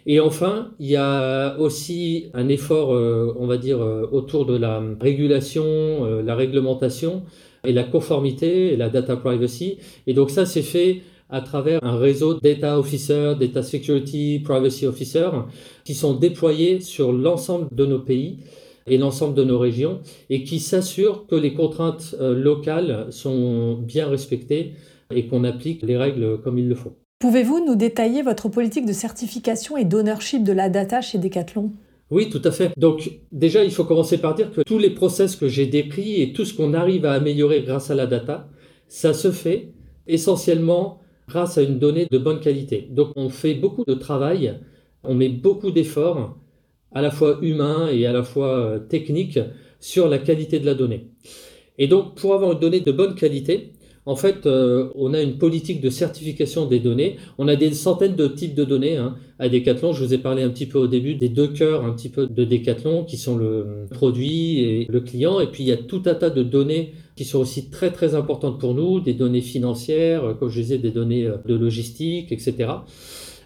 Et 0.07 0.21
enfin, 0.21 0.71
il 0.79 0.89
y 0.89 0.97
a 0.97 1.57
aussi 1.59 2.27
un 2.35 2.49
effort, 2.49 2.95
euh, 2.95 3.35
on 3.39 3.47
va 3.47 3.57
dire, 3.57 3.81
euh, 3.83 4.09
autour 4.13 4.47
de 4.47 4.57
la 4.57 4.83
régulation, 5.01 5.65
euh, 5.65 6.23
la 6.23 6.35
réglementation 6.35 7.23
et 7.65 7.73
la 7.73 7.85
conformité 7.85 8.73
et 8.73 8.77
la 8.77 8.89
data 8.89 9.17
privacy. 9.17 9.79
Et 10.07 10.15
donc 10.15 10.31
ça, 10.31 10.47
c'est 10.47 10.63
fait 10.63 11.03
à 11.31 11.41
travers 11.41 11.83
un 11.83 11.97
réseau 11.97 12.35
data 12.35 12.79
officers, 12.79 13.35
data 13.39 13.63
security, 13.63 14.41
privacy 14.45 14.87
officers, 14.87 15.47
qui 15.85 15.95
sont 15.95 16.15
déployés 16.15 16.81
sur 16.81 17.13
l'ensemble 17.13 17.69
de 17.73 17.87
nos 17.87 18.01
pays 18.01 18.39
et 18.87 18.99
l'ensemble 18.99 19.35
de 19.35 19.45
nos 19.45 19.59
régions, 19.59 20.01
et 20.29 20.43
qui 20.43 20.59
s'assurent 20.59 21.27
que 21.27 21.37
les 21.37 21.55
contraintes 21.55 22.17
locales 22.21 23.07
sont 23.11 23.75
bien 23.75 24.09
respectées 24.09 24.73
et 25.15 25.27
qu'on 25.27 25.45
applique 25.45 25.83
les 25.83 25.97
règles 25.97 26.41
comme 26.43 26.59
il 26.59 26.69
le 26.69 26.75
faut. 26.75 26.97
Pouvez-vous 27.21 27.65
nous 27.65 27.77
détailler 27.77 28.23
votre 28.23 28.49
politique 28.49 28.85
de 28.85 28.93
certification 28.93 29.77
et 29.77 29.85
d'ownership 29.85 30.43
de 30.43 30.53
la 30.53 30.69
data 30.69 31.01
chez 31.01 31.19
Decathlon? 31.19 31.71
Oui, 32.13 32.29
tout 32.29 32.43
à 32.45 32.51
fait. 32.51 32.73
Donc 32.77 33.11
déjà, 33.33 33.65
il 33.65 33.71
faut 33.71 33.85
commencer 33.85 34.19
par 34.19 34.35
dire 34.35 34.53
que 34.53 34.61
tous 34.61 34.79
les 34.79 34.91
process 34.91 35.35
que 35.35 35.49
j'ai 35.49 35.67
décrits 35.67 36.21
et 36.21 36.35
tout 36.35 36.45
ce 36.45 36.53
qu'on 36.53 36.75
arrive 36.75 37.07
à 37.07 37.13
améliorer 37.13 37.63
grâce 37.63 37.91
à 37.91 37.95
la 37.95 38.07
data, 38.07 38.51
ça 38.87 39.15
se 39.15 39.33
fait 39.33 39.73
essentiellement 40.07 41.01
grâce 41.27 41.57
à 41.57 41.63
une 41.63 41.79
donnée 41.79 42.07
de 42.11 42.19
bonne 42.19 42.41
qualité. 42.41 42.87
Donc 42.91 43.13
on 43.17 43.31
fait 43.31 43.55
beaucoup 43.55 43.87
de 43.87 43.95
travail, 43.95 44.61
on 45.05 45.15
met 45.15 45.31
beaucoup 45.31 45.71
d'efforts, 45.71 46.37
à 46.93 47.01
la 47.01 47.11
fois 47.11 47.39
humains 47.41 47.89
et 47.91 48.05
à 48.05 48.13
la 48.13 48.23
fois 48.23 48.59
euh, 48.59 48.79
techniques, 48.79 49.39
sur 49.81 50.07
la 50.07 50.19
qualité 50.19 50.61
de 50.61 50.67
la 50.67 50.75
donnée. 50.75 51.09
Et 51.79 51.87
donc 51.87 52.15
pour 52.17 52.35
avoir 52.35 52.53
une 52.53 52.59
donnée 52.59 52.81
de 52.81 52.93
bonne 52.93 53.15
qualité, 53.15 53.73
en 54.05 54.17
fait, 54.17 54.47
euh, 54.47 54.89
on 54.97 55.15
a 55.15 55.23
une 55.23 55.39
politique 55.39 55.81
de 55.81 55.89
certification 55.89 56.67
des 56.67 56.81
données. 56.81 57.17
On 57.39 57.47
a 57.47 57.55
des 57.55 57.73
centaines 57.73 58.17
de 58.17 58.27
types 58.27 58.55
de 58.55 58.65
données 58.65 58.97
hein. 58.97 59.15
à 59.39 59.49
Decathlon. 59.49 59.93
Je 59.93 60.05
vous 60.05 60.13
ai 60.13 60.19
parlé 60.19 60.43
un 60.43 60.49
petit 60.49 60.67
peu 60.67 60.79
au 60.79 60.89
début 60.89 61.15
des 61.15 61.29
deux 61.29 61.49
cœurs 61.49 61.85
un 61.85 61.93
petit 61.93 62.09
peu 62.09 62.27
de 62.27 62.45
Decathlon 62.45 63.05
qui 63.05 63.17
sont 63.17 63.37
le 63.37 63.87
produit 63.91 64.61
et 64.61 64.87
le 64.89 65.01
client. 65.01 65.39
Et 65.39 65.47
puis 65.47 65.63
il 65.63 65.67
y 65.67 65.73
a 65.73 65.77
tout 65.77 66.03
un 66.07 66.15
tas 66.15 66.31
de 66.31 66.43
données 66.43 66.95
qui 67.15 67.25
sont 67.25 67.39
aussi 67.39 67.71
très 67.71 67.93
très 67.93 68.17
importantes 68.17 68.59
pour 68.59 68.75
nous, 68.75 68.99
des 68.99 69.15
données 69.15 69.41
financières, 69.41 70.37
comme 70.41 70.49
je 70.49 70.61
disais, 70.61 70.79
des 70.79 70.91
données 70.91 71.27
euh, 71.27 71.37
de 71.47 71.55
logistique, 71.55 72.33
etc., 72.33 72.71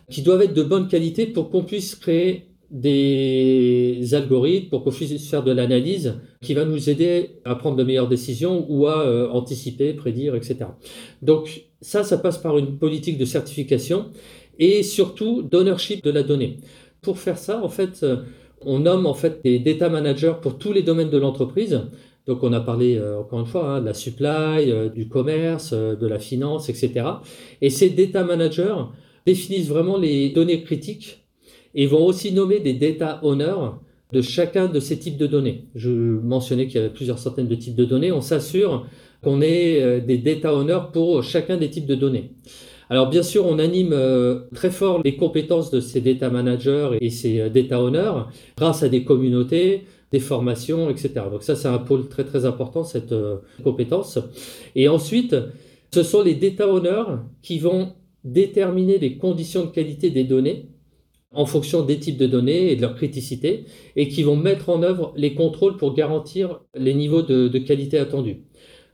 qui 0.09 0.23
doivent 0.23 0.43
être 0.43 0.55
de 0.55 0.63
bonne 0.63 0.89
qualité 0.89 1.27
pour 1.27 1.51
qu'on 1.51 1.65
puisse 1.65 1.97
créer 1.97 2.47
des 2.71 4.13
algorithmes 4.13 4.69
pour 4.69 4.83
qu'on 4.83 4.91
puisse 4.91 5.29
faire 5.31 5.45
de 5.45 5.53
l'analyse 5.53 6.15
qui 6.43 6.55
va 6.55 6.65
nous 6.65 6.91
aider 6.91 7.37
à 7.45 7.55
prendre 7.55 7.77
de 7.77 7.85
meilleures 7.85 8.09
décisions 8.09 8.67
ou 8.69 8.87
à 8.87 9.01
euh, 9.01 9.29
anticiper, 9.31 9.93
prédire, 9.93 10.35
etc. 10.35 10.67
Donc 11.23 11.67
ça, 11.81 12.03
ça 12.03 12.19
passe 12.19 12.39
par 12.39 12.59
une 12.59 12.79
politique 12.79 13.19
de 13.19 13.25
certification 13.25 14.07
et 14.59 14.83
surtout 14.83 15.43
d'ownership 15.43 16.03
de 16.05 16.11
la 16.11 16.23
donnée. 16.23 16.59
Pour 17.03 17.19
faire 17.19 17.39
ça, 17.39 17.63
en 17.63 17.69
fait, 17.69 18.01
euh, 18.03 18.23
on 18.63 18.81
nomme 18.81 19.07
en 19.07 19.15
fait 19.15 19.41
des 19.45 19.61
data 19.61 19.89
managers 19.89 20.35
pour 20.43 20.59
tous 20.59 20.73
les 20.73 20.83
domaines 20.83 21.11
de 21.11 21.19
l'entreprise. 21.19 21.83
Donc 22.27 22.43
on 22.43 22.53
a 22.53 22.61
parlé 22.61 22.97
euh, 22.97 23.21
encore 23.21 23.39
une 23.39 23.47
fois 23.47 23.77
hein, 23.77 23.81
de 23.81 23.87
la 23.87 23.95
supply, 23.95 24.73
du 24.93 25.09
commerce, 25.09 25.73
de 25.73 26.07
la 26.07 26.19
finance, 26.19 26.69
etc. 26.69 27.07
Et 27.61 27.71
ces 27.71 27.91
data 27.91 28.25
managers 28.25 28.75
définissent 29.25 29.69
vraiment 29.69 29.99
les 29.99 30.31
données 30.31 30.65
critiques 30.65 31.26
et 31.77 31.87
vont 31.87 32.05
aussi 32.05 32.33
nommer 32.33 32.59
des 32.59 32.73
data 32.73 33.21
owners 33.23 33.71
de 34.13 34.23
chacun 34.23 34.67
de 34.67 34.81
ces 34.81 34.99
types 34.99 35.19
de 35.19 35.27
données. 35.27 35.67
Je 35.75 35.91
mentionnais 35.91 36.67
qu'il 36.67 36.77
y 36.77 36.79
avait 36.79 36.93
plusieurs 36.93 37.19
centaines 37.19 37.49
de 37.49 37.55
types 37.55 37.77
de 37.77 37.85
données. 37.85 38.13
On 38.13 38.23
s'assure 38.23 38.87
qu'on 39.23 39.43
ait 39.43 39.83
euh, 39.83 40.01
des 40.01 40.19
data 40.19 40.55
owners 40.55 40.87
pour 40.93 41.23
chacun 41.23 41.57
des 41.57 41.69
types 41.69 41.87
de 41.87 41.95
données. 41.95 42.33
Alors 42.89 43.11
bien 43.11 43.23
sûr, 43.23 43.45
on 43.47 43.59
anime 43.59 43.93
euh, 43.93 44.43
très 44.55 44.71
fort 44.71 45.03
les 45.05 45.17
compétences 45.17 45.71
de 45.71 45.81
ces 45.81 46.01
data 46.01 46.31
managers 46.31 46.97
et 47.01 47.11
ces 47.11 47.41
euh, 47.41 47.49
data 47.51 47.83
owners 47.83 48.13
grâce 48.57 48.83
à 48.83 48.89
des 48.89 49.05
communautés, 49.05 49.85
des 50.13 50.21
formations, 50.21 50.89
etc. 50.89 51.11
Donc 51.31 51.43
ça, 51.43 51.57
c'est 51.57 51.69
un 51.69 51.79
pôle 51.79 52.09
très 52.09 52.25
très 52.25 52.47
important, 52.47 52.85
cette 52.85 53.15
compétence. 53.65 54.21
Et 54.77 54.89
ensuite, 54.89 55.35
ce 55.93 56.03
sont 56.05 56.23
les 56.23 56.37
data 56.37 56.69
owners 56.69 57.19
qui 57.43 57.59
vont 57.59 57.95
déterminer 58.23 58.99
les 58.99 59.19
conditions 59.19 59.65
de 59.65 59.71
qualité 59.71 60.11
des 60.11 60.25
données 60.25 60.69
en 61.37 61.47
fonction 61.47 61.83
des 61.83 61.99
types 61.99 62.17
de 62.17 62.27
données 62.27 62.73
et 62.73 62.77
de 62.77 62.81
leur 62.81 62.95
criticité, 62.95 63.65
et 63.95 64.09
qui 64.09 64.23
vont 64.23 64.37
mettre 64.37 64.71
en 64.71 64.83
œuvre 64.83 65.13
les 65.17 65.35
contrôles 65.35 65.77
pour 65.77 65.95
garantir 65.95 66.61
les 66.75 66.95
niveaux 66.95 67.23
de, 67.23 67.59
qualité 67.59 67.99
attendus. 67.99 68.39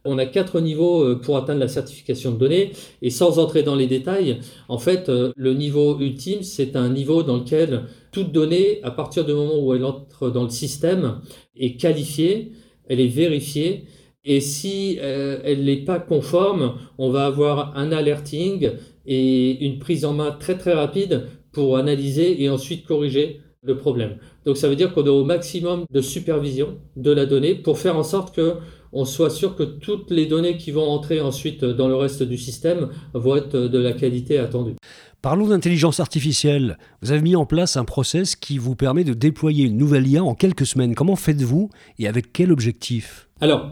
On 0.05 0.19
a 0.19 0.27
quatre 0.27 0.61
niveaux 0.61 1.05
euh, 1.05 1.15
pour 1.15 1.37
atteindre 1.37 1.61
la 1.61 1.69
certification 1.69 2.33
de 2.33 2.37
données, 2.37 2.73
et 3.01 3.11
sans 3.11 3.39
entrer 3.39 3.63
dans 3.63 3.77
les 3.77 3.87
détails, 3.87 4.41
en 4.69 4.79
fait, 4.79 5.09
euh, 5.09 5.33
le 5.37 5.55
niveau 5.55 5.99
ultime, 6.01 6.43
c'est 6.43 6.75
un 6.75 6.89
niveau 6.89 7.23
dans 7.23 7.39
lequel 7.39 7.85
toute 8.11 8.33
donnée, 8.33 8.81
à 8.83 8.91
partir 8.91 9.25
du 9.25 9.33
moment 9.33 9.59
où 9.59 9.73
elle 9.75 9.85
entre 9.85 10.29
dans 10.31 10.43
le 10.43 10.51
système, 10.51 11.21
est 11.57 11.77
qualifiée, 11.77 12.53
elle 12.89 12.99
est 12.99 13.07
vérifiée, 13.07 13.85
et 14.25 14.41
si 14.41 14.99
euh, 15.01 15.39
elle 15.45 15.65
n'est 15.65 15.85
pas 15.85 15.99
conforme, 16.01 16.75
on 16.99 17.11
va 17.11 17.27
avoir 17.27 17.77
un 17.77 17.93
alerting 17.93 18.71
et 19.07 19.65
une 19.65 19.79
prise 19.79 20.05
en 20.05 20.13
main 20.13 20.31
très 20.31 20.57
très 20.57 20.75
rapide 20.75 21.27
pour 21.53 21.77
analyser 21.77 22.43
et 22.43 22.49
ensuite 22.49 22.87
corriger 22.87 23.41
le 23.63 23.77
problème. 23.77 24.17
Donc 24.45 24.57
ça 24.57 24.69
veut 24.69 24.77
dire 24.77 24.93
qu'on 24.93 25.07
a 25.07 25.11
au 25.11 25.25
maximum 25.25 25.85
de 25.91 26.01
supervision 26.01 26.79
de 26.97 27.13
la 27.13 27.27
donnée 27.27 27.55
pour 27.55 27.79
faire 27.79 27.97
en 27.97 28.03
sorte 28.03 28.35
que 28.35 28.55
on 28.93 29.05
soit 29.05 29.31
sûr 29.31 29.57
que 29.57 29.63
toutes 29.63 30.11
les 30.11 30.27
données 30.27 30.59
qui 30.59 30.71
vont 30.71 30.87
entrer 30.87 31.21
ensuite 31.21 31.65
dans 31.65 31.89
le 31.89 31.95
reste 31.95 32.23
du 32.23 32.37
système 32.37 32.91
vont 33.15 33.37
être 33.37 33.57
de 33.57 33.79
la 33.79 33.93
qualité 33.93 34.39
attendue. 34.39 34.75
Parlons 35.23 35.47
d'intelligence 35.47 36.01
artificielle. 36.01 36.77
Vous 37.01 37.13
avez 37.13 37.23
mis 37.23 37.37
en 37.37 37.47
place 37.47 37.77
un 37.77 37.85
process 37.85 38.35
qui 38.35 38.59
vous 38.59 38.75
permet 38.75 39.05
de 39.05 39.15
déployer 39.15 39.65
une 39.65 39.79
nouvelle 39.79 40.07
IA 40.07 40.25
en 40.25 40.35
quelques 40.35 40.67
semaines. 40.67 40.95
Comment 40.95 41.17
faites-vous 41.17 41.71
et 42.01 42.09
avec 42.09 42.33
quel 42.33 42.51
objectif? 42.51 43.29
Alors, 43.41 43.71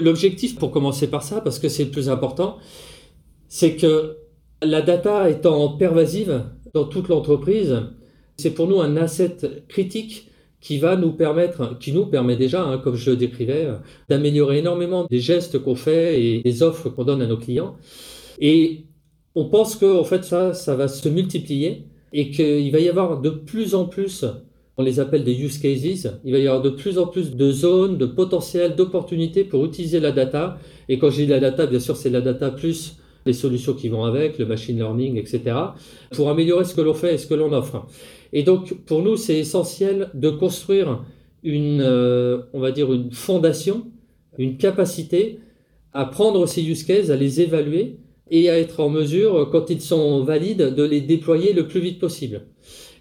l'objectif, 0.00 0.56
pour 0.56 0.70
commencer 0.70 1.08
par 1.08 1.22
ça, 1.22 1.42
parce 1.42 1.58
que 1.58 1.68
c'est 1.68 1.84
le 1.84 1.90
plus 1.90 2.08
important, 2.08 2.56
c'est 3.48 3.76
que 3.76 4.16
la 4.62 4.80
data 4.80 5.28
étant 5.28 5.76
pervasive 5.76 6.44
dans 6.74 6.84
toute 6.84 7.08
l'entreprise, 7.08 7.82
c'est 8.36 8.52
pour 8.52 8.68
nous 8.68 8.80
un 8.80 8.96
asset 8.96 9.36
critique 9.68 10.30
qui 10.60 10.78
va 10.78 10.96
nous 10.96 11.12
permettre, 11.12 11.78
qui 11.78 11.92
nous 11.92 12.06
permet 12.06 12.36
déjà, 12.36 12.62
hein, 12.62 12.78
comme 12.78 12.96
je 12.96 13.10
le 13.10 13.16
décrivais, 13.16 13.68
d'améliorer 14.08 14.58
énormément 14.58 15.06
des 15.10 15.20
gestes 15.20 15.58
qu'on 15.58 15.76
fait 15.76 16.22
et 16.22 16.42
des 16.42 16.62
offres 16.62 16.88
qu'on 16.88 17.04
donne 17.04 17.22
à 17.22 17.26
nos 17.26 17.36
clients. 17.36 17.76
Et 18.40 18.86
on 19.34 19.44
pense 19.48 19.76
que 19.76 19.98
en 19.98 20.04
fait 20.04 20.24
ça, 20.24 20.54
ça 20.54 20.74
va 20.74 20.88
se 20.88 21.08
multiplier 21.08 21.84
et 22.12 22.30
qu'il 22.30 22.72
va 22.72 22.80
y 22.80 22.88
avoir 22.88 23.20
de 23.20 23.30
plus 23.30 23.74
en 23.74 23.84
plus, 23.84 24.24
on 24.78 24.82
les 24.82 25.00
appelle 25.00 25.24
des 25.24 25.34
use 25.34 25.58
cases, 25.58 26.08
il 26.24 26.32
va 26.32 26.38
y 26.38 26.46
avoir 26.46 26.62
de 26.62 26.70
plus 26.70 26.98
en 26.98 27.06
plus 27.06 27.34
de 27.34 27.50
zones, 27.50 27.96
de 27.98 28.06
potentiels, 28.06 28.74
d'opportunités 28.74 29.44
pour 29.44 29.64
utiliser 29.64 30.00
la 30.00 30.12
data. 30.12 30.58
Et 30.88 30.98
quand 30.98 31.10
je 31.10 31.22
dis 31.22 31.26
la 31.26 31.40
data, 31.40 31.66
bien 31.66 31.80
sûr, 31.80 31.96
c'est 31.96 32.10
la 32.10 32.20
data 32.20 32.50
plus 32.50 32.96
les 33.26 33.32
solutions 33.32 33.74
qui 33.74 33.88
vont 33.88 34.04
avec, 34.04 34.38
le 34.38 34.46
machine 34.46 34.76
learning, 34.76 35.16
etc., 35.16 35.56
pour 36.12 36.30
améliorer 36.30 36.64
ce 36.64 36.74
que 36.74 36.80
l'on 36.80 36.94
fait 36.94 37.14
et 37.14 37.18
ce 37.18 37.26
que 37.26 37.34
l'on 37.34 37.52
offre. 37.52 37.86
Et 38.32 38.42
donc, 38.42 38.74
pour 38.84 39.02
nous, 39.02 39.16
c'est 39.16 39.38
essentiel 39.38 40.10
de 40.14 40.30
construire 40.30 41.04
une, 41.42 41.80
euh, 41.80 42.42
on 42.52 42.60
va 42.60 42.72
dire, 42.72 42.92
une 42.92 43.12
fondation, 43.12 43.86
une 44.38 44.56
capacité 44.56 45.40
à 45.92 46.04
prendre 46.04 46.46
ces 46.46 46.62
use 46.62 46.84
cases, 46.84 47.10
à 47.10 47.16
les 47.16 47.40
évaluer 47.40 47.98
et 48.30 48.50
à 48.50 48.58
être 48.58 48.80
en 48.80 48.88
mesure, 48.88 49.48
quand 49.50 49.70
ils 49.70 49.80
sont 49.80 50.22
valides, 50.24 50.74
de 50.74 50.82
les 50.82 51.00
déployer 51.00 51.52
le 51.52 51.68
plus 51.68 51.80
vite 51.80 51.98
possible. 51.98 52.42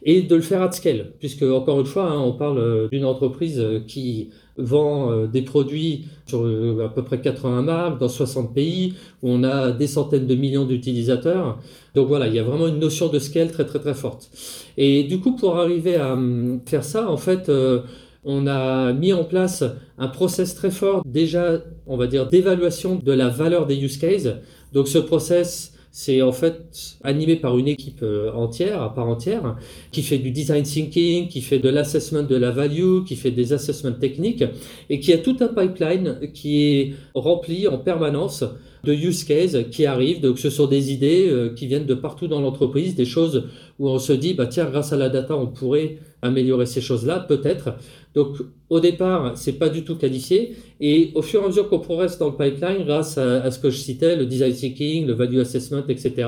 Et 0.08 0.22
de 0.22 0.36
le 0.36 0.42
faire 0.42 0.62
à 0.62 0.72
scale, 0.72 1.14
puisque, 1.20 1.42
encore 1.44 1.80
une 1.80 1.86
fois, 1.86 2.12
hein, 2.12 2.20
on 2.20 2.34
parle 2.34 2.90
d'une 2.92 3.06
entreprise 3.06 3.62
qui 3.88 4.30
vend 4.58 5.12
euh, 5.12 5.28
des 5.28 5.42
produits 5.42 6.06
sur 6.26 6.46
euh, 6.46 6.86
à 6.86 6.90
peu 6.90 7.04
près 7.04 7.20
80 7.20 7.62
marques 7.62 8.00
dans 8.00 8.08
60 8.08 8.54
pays 8.54 8.94
où 9.22 9.30
on 9.30 9.44
a 9.44 9.72
des 9.72 9.88
centaines 9.88 10.28
de 10.28 10.36
millions 10.36 10.66
d'utilisateurs. 10.66 11.60
Donc 11.94 12.08
voilà, 12.08 12.28
il 12.28 12.34
y 12.34 12.40
a 12.40 12.44
vraiment 12.44 12.68
une 12.68 12.80
notion 12.80 13.10
de 13.10 13.20
scale 13.20 13.52
très 13.52 13.66
très 13.66 13.80
très 13.80 13.94
forte. 13.94 14.30
Et 14.78 15.04
du 15.04 15.20
coup, 15.20 15.36
pour 15.36 15.58
arriver 15.58 15.96
à 15.96 16.14
hum, 16.14 16.62
faire 16.66 16.84
ça, 16.84 17.10
en 17.10 17.18
fait, 17.18 17.50
euh, 17.50 17.82
on 18.24 18.48
a 18.48 18.94
mis 18.94 19.14
en 19.14 19.24
place 19.24 19.64
un 19.98 20.08
process 20.08 20.56
très 20.56 20.72
fort 20.72 21.04
déjà, 21.06 21.62
on 21.86 21.98
va 21.98 22.08
dire, 22.08 22.28
d'évaluation 22.28 22.96
de 22.96 23.12
la 23.12 23.30
valeur 23.30 23.68
des 23.68 23.76
use 23.78 23.98
cases. 23.98 24.30
Donc 24.74 24.88
ce 24.88 24.98
process 24.98 25.75
c'est 25.98 26.22
en 26.22 26.34
fait 26.34 26.98
animé 27.06 27.38
par 27.38 27.58
une 27.58 27.70
équipe 27.70 28.04
euh, 28.04 28.30
entière, 28.34 28.82
à 28.82 28.94
part 28.94 29.08
entière, 29.08 29.56
qui 29.94 30.02
fait 30.02 30.18
du 30.18 30.30
design 30.30 30.64
thinking, 30.64 31.30
qui 31.30 31.40
fait 31.40 31.58
de 31.58 31.70
l'assessment 31.70 32.24
de 32.24 32.36
la 32.36 32.52
value, 32.52 33.06
qui 33.08 33.16
fait 33.16 33.32
des 33.32 33.54
assessments 33.54 33.94
techniques, 33.94 34.44
et 34.90 35.00
qui 35.00 35.14
a 35.14 35.18
tout 35.20 35.38
un 35.40 35.48
pipeline 35.48 36.20
qui 36.34 36.66
est 36.66 36.94
rempli 37.14 37.70
en 37.70 37.78
permanence 37.78 38.44
de 38.84 38.92
use 38.92 39.24
cases 39.24 39.56
qui 39.72 39.86
arrivent. 39.86 40.20
Donc, 40.20 40.38
ce 40.38 40.50
sont 40.50 40.68
des 40.68 40.92
idées 40.92 41.30
euh, 41.30 41.54
qui 41.56 41.66
viennent 41.66 41.86
de 41.86 41.94
partout 41.94 42.28
dans 42.28 42.42
l'entreprise, 42.42 42.96
des 42.96 43.06
choses 43.06 43.46
où 43.80 43.88
on 43.88 43.98
se 43.98 44.12
dit, 44.12 44.34
bah, 44.34 44.48
tiens, 44.48 44.66
grâce 44.66 44.92
à 44.92 44.98
la 44.98 45.08
data, 45.08 45.38
on 45.38 45.48
pourrait 45.48 46.00
améliorer 46.26 46.66
ces 46.66 46.82
choses-là, 46.82 47.20
peut-être. 47.20 47.76
Donc, 48.14 48.38
au 48.70 48.80
départ, 48.80 49.38
c'est 49.38 49.60
pas 49.60 49.70
du 49.70 49.84
tout 49.84 49.96
qualifié. 49.96 50.56
Et 50.80 51.12
au 51.16 51.22
fur 51.22 51.42
et 51.42 51.44
à 51.46 51.48
mesure 51.48 51.70
qu'on 51.70 51.80
progresse 51.80 52.18
dans 52.18 52.30
le 52.30 52.36
pipeline, 52.36 52.86
grâce 52.86 53.18
à, 53.18 53.50
ce 53.52 53.60
que 53.60 53.70
je 53.70 53.78
citais, 53.78 54.16
le 54.16 54.26
design 54.26 54.54
thinking, 54.54 55.06
le 55.06 55.14
value 55.14 55.40
assessment, 55.40 55.84
etc., 55.88 56.28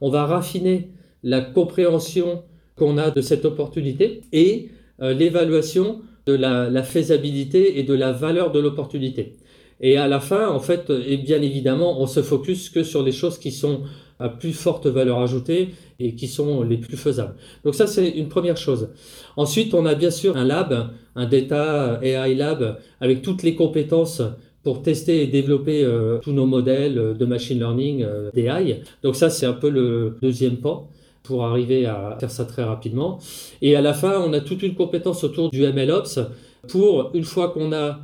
on 0.00 0.10
va 0.10 0.26
raffiner 0.26 0.90
la 1.22 1.40
compréhension 1.40 2.42
qu'on 2.76 2.98
a 2.98 3.10
de 3.10 3.20
cette 3.20 3.44
opportunité 3.44 4.22
et 4.32 4.70
euh, 5.02 5.12
l'évaluation 5.12 6.02
de 6.26 6.34
la, 6.34 6.70
la, 6.70 6.82
faisabilité 6.82 7.78
et 7.78 7.82
de 7.82 7.94
la 7.94 8.12
valeur 8.12 8.50
de 8.50 8.58
l'opportunité. 8.58 9.36
Et 9.80 9.96
à 9.96 10.08
la 10.08 10.20
fin, 10.20 10.48
en 10.48 10.60
fait, 10.60 10.90
et 10.90 11.16
bien 11.16 11.42
évidemment, 11.42 12.00
on 12.00 12.06
se 12.06 12.22
focus 12.22 12.70
que 12.70 12.82
sur 12.82 13.02
les 13.02 13.12
choses 13.12 13.38
qui 13.38 13.50
sont 13.50 13.82
à 14.18 14.28
plus 14.28 14.52
forte 14.52 14.86
valeur 14.86 15.18
ajoutée 15.18 15.70
et 15.98 16.14
qui 16.14 16.28
sont 16.28 16.62
les 16.62 16.78
plus 16.78 16.96
faisables. 16.96 17.34
Donc 17.64 17.74
ça, 17.74 17.86
c'est 17.86 18.08
une 18.08 18.28
première 18.28 18.56
chose. 18.56 18.88
Ensuite, 19.36 19.74
on 19.74 19.86
a 19.86 19.94
bien 19.94 20.10
sûr 20.10 20.36
un 20.36 20.44
lab, 20.44 20.90
un 21.16 21.26
data 21.26 21.98
AI 22.02 22.34
lab, 22.34 22.78
avec 23.00 23.22
toutes 23.22 23.42
les 23.42 23.54
compétences 23.54 24.22
pour 24.62 24.82
tester 24.82 25.22
et 25.22 25.26
développer 25.26 25.84
euh, 25.84 26.18
tous 26.18 26.32
nos 26.32 26.46
modèles 26.46 27.16
de 27.18 27.24
machine 27.26 27.58
learning 27.58 28.02
euh, 28.02 28.30
d'AI. 28.32 28.82
Donc 29.02 29.14
ça, 29.14 29.28
c'est 29.30 29.46
un 29.46 29.52
peu 29.52 29.68
le 29.68 30.16
deuxième 30.22 30.56
pas 30.56 30.88
pour 31.22 31.44
arriver 31.44 31.86
à 31.86 32.16
faire 32.20 32.30
ça 32.30 32.44
très 32.44 32.64
rapidement. 32.64 33.18
Et 33.62 33.76
à 33.76 33.80
la 33.80 33.94
fin, 33.94 34.20
on 34.20 34.32
a 34.32 34.40
toute 34.40 34.62
une 34.62 34.74
compétence 34.74 35.24
autour 35.24 35.50
du 35.50 35.62
MLOps 35.62 36.20
pour, 36.68 37.10
une 37.14 37.24
fois 37.24 37.48
qu'on 37.48 37.72
a 37.72 38.00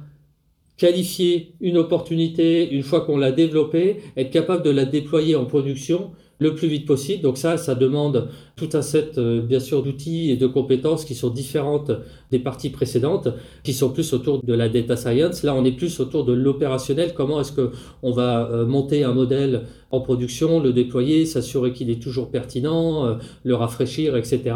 qualifier 0.81 1.53
une 1.61 1.77
opportunité, 1.77 2.71
une 2.71 2.83
fois 2.83 3.03
qu'on 3.03 3.19
l'a 3.19 3.33
développée, 3.33 3.99
être 4.17 4.31
capable 4.31 4.63
de 4.63 4.71
la 4.71 4.87
déployer 4.87 5.37
en 5.37 5.45
production 5.45 6.13
le 6.39 6.55
plus 6.55 6.69
vite 6.69 6.87
possible. 6.87 7.23
Donc 7.23 7.37
ça, 7.37 7.59
ça 7.59 7.75
demande 7.75 8.31
tout 8.57 8.71
un 8.73 8.81
set, 8.81 9.19
euh, 9.19 9.43
bien 9.43 9.61
sûr, 9.61 9.83
d'outils 9.83 10.31
et 10.31 10.39
de 10.39 10.47
compétences 10.47 11.05
qui 11.05 11.15
sont 11.15 11.29
différentes 11.29 11.91
des 12.31 12.39
parties 12.39 12.71
précédentes, 12.71 13.29
qui 13.63 13.75
sont 13.75 13.91
plus 13.91 14.15
autour 14.15 14.43
de 14.43 14.55
la 14.55 14.71
data 14.71 14.97
science. 14.97 15.43
Là, 15.43 15.55
on 15.55 15.67
est 15.67 15.73
plus 15.73 16.01
autour 16.01 16.25
de 16.25 16.33
l'opérationnel. 16.33 17.13
Comment 17.13 17.43
est-ce 17.43 17.53
que 17.53 17.73
on 18.03 18.13
va 18.13 18.51
euh, 18.51 18.65
monter 18.65 19.05
un 19.05 19.13
modèle 19.13 19.67
en 19.91 20.01
production, 20.01 20.61
le 20.61 20.73
déployer, 20.73 21.27
s'assurer 21.27 21.75
qu'il 21.75 21.91
est 21.91 22.03
toujours 22.03 22.31
pertinent, 22.31 23.05
euh, 23.05 23.15
le 23.45 23.55
rafraîchir, 23.55 24.17
etc. 24.17 24.55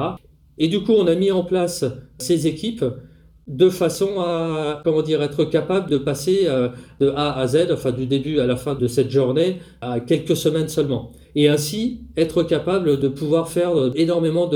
Et 0.57 0.69
du 0.69 0.81
coup, 0.81 0.93
on 0.93 1.07
a 1.07 1.17
mis 1.17 1.31
en 1.31 1.45
place 1.45 1.85
ces 2.17 2.47
équipes 2.47 2.87
de 3.47 3.69
façon 3.69 4.21
à 4.21 4.81
comment 4.85 5.03
dire 5.03 5.23
être 5.23 5.45
capable 5.45 5.91
de 5.91 5.99
passer 5.99 6.43
euh, 6.47 6.69
de 7.01 7.11
A 7.11 7.39
à 7.39 7.47
Z, 7.47 7.69
enfin 7.73 7.93
du 7.93 8.07
début 8.07 8.41
à 8.41 8.47
la 8.47 8.57
fin 8.57 8.75
de 8.75 8.87
cette 8.87 9.11
journée, 9.11 9.59
à 9.81 10.01
quelques 10.01 10.37
semaines 10.37 10.69
seulement. 10.69 11.13
Et 11.35 11.49
ainsi 11.49 12.01
être 12.17 12.43
capable 12.43 12.99
de 12.99 13.09
pouvoir 13.09 13.49
faire 13.49 13.73
énormément 13.95 14.51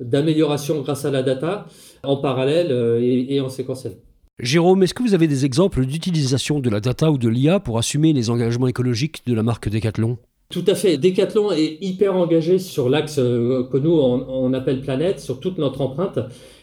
d'améliorations 0.00 0.82
grâce 0.82 1.04
à 1.04 1.10
la 1.10 1.22
data 1.22 1.66
en 2.02 2.16
parallèle 2.16 2.68
euh, 2.70 3.00
et, 3.00 3.34
et 3.34 3.40
en 3.40 3.48
séquentiel. 3.48 3.96
Jérôme, 4.40 4.82
est-ce 4.82 4.94
que 4.94 5.02
vous 5.02 5.14
avez 5.14 5.28
des 5.28 5.44
exemples 5.44 5.86
d'utilisation 5.86 6.58
de 6.58 6.68
la 6.68 6.80
data 6.80 7.10
ou 7.12 7.18
de 7.18 7.28
l'IA 7.28 7.60
pour 7.60 7.78
assumer 7.78 8.12
les 8.12 8.30
engagements 8.30 8.66
écologiques 8.66 9.22
de 9.26 9.34
la 9.34 9.44
marque 9.44 9.68
Decathlon? 9.68 10.18
Tout 10.50 10.64
à 10.66 10.74
fait. 10.74 10.98
Decathlon 10.98 11.52
est 11.52 11.78
hyper 11.80 12.16
engagé 12.16 12.58
sur 12.58 12.88
l'axe 12.88 13.18
euh, 13.18 13.64
que 13.70 13.76
nous 13.76 13.92
on, 13.92 14.52
appelle 14.52 14.80
planète, 14.80 15.20
sur 15.20 15.40
toute 15.40 15.58
notre 15.58 15.80
empreinte. 15.80 16.18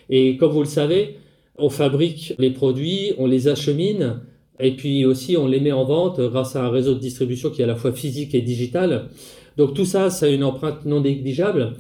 Et 0.10 0.38
comme 0.38 0.52
vous 0.52 0.62
le 0.62 0.66
savez, 0.66 1.18
on 1.62 1.70
fabrique 1.70 2.34
les 2.38 2.52
produits, 2.52 3.14
on 3.18 3.28
les 3.28 3.48
achemine, 3.48 4.22
et 4.60 4.76
puis 4.76 5.06
aussi 5.06 5.38
on 5.38 5.48
les 5.48 5.60
met 5.60 5.72
en 5.72 5.86
vente 5.86 6.20
grâce 6.20 6.56
à 6.56 6.66
un 6.66 6.70
réseau 6.70 6.94
de 6.94 7.00
distribution 7.00 7.50
qui 7.50 7.62
est 7.62 7.64
à 7.64 7.68
la 7.68 7.76
fois 7.76 7.92
physique 7.92 8.36
et 8.36 8.42
digital. 8.42 9.10
Donc 9.58 9.74
tout 9.74 9.86
ça, 9.86 10.10
ça 10.10 10.26
a 10.26 10.30
une 10.30 10.44
empreinte 10.44 10.86
non 10.86 11.02
négligeable. 11.02 11.74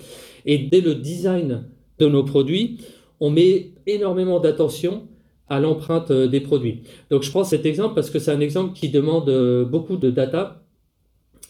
Et 0.46 0.58
dès 0.58 0.82
le 0.82 0.96
design 0.96 1.66
de 2.00 2.08
nos 2.08 2.24
produits, 2.24 2.78
on 3.20 3.30
met 3.30 3.74
énormément 3.86 4.40
d'attention 4.40 5.08
à 5.48 5.60
l'empreinte 5.60 6.12
des 6.12 6.40
produits. 6.40 6.82
Donc 7.10 7.24
je 7.24 7.30
prends 7.30 7.44
cet 7.44 7.66
exemple 7.66 7.94
parce 7.94 8.10
que 8.10 8.20
c'est 8.20 8.32
un 8.32 8.40
exemple 8.40 8.74
qui 8.74 8.90
demande 8.90 9.30
beaucoup 9.70 9.98
de 9.98 10.10
data. 10.10 10.64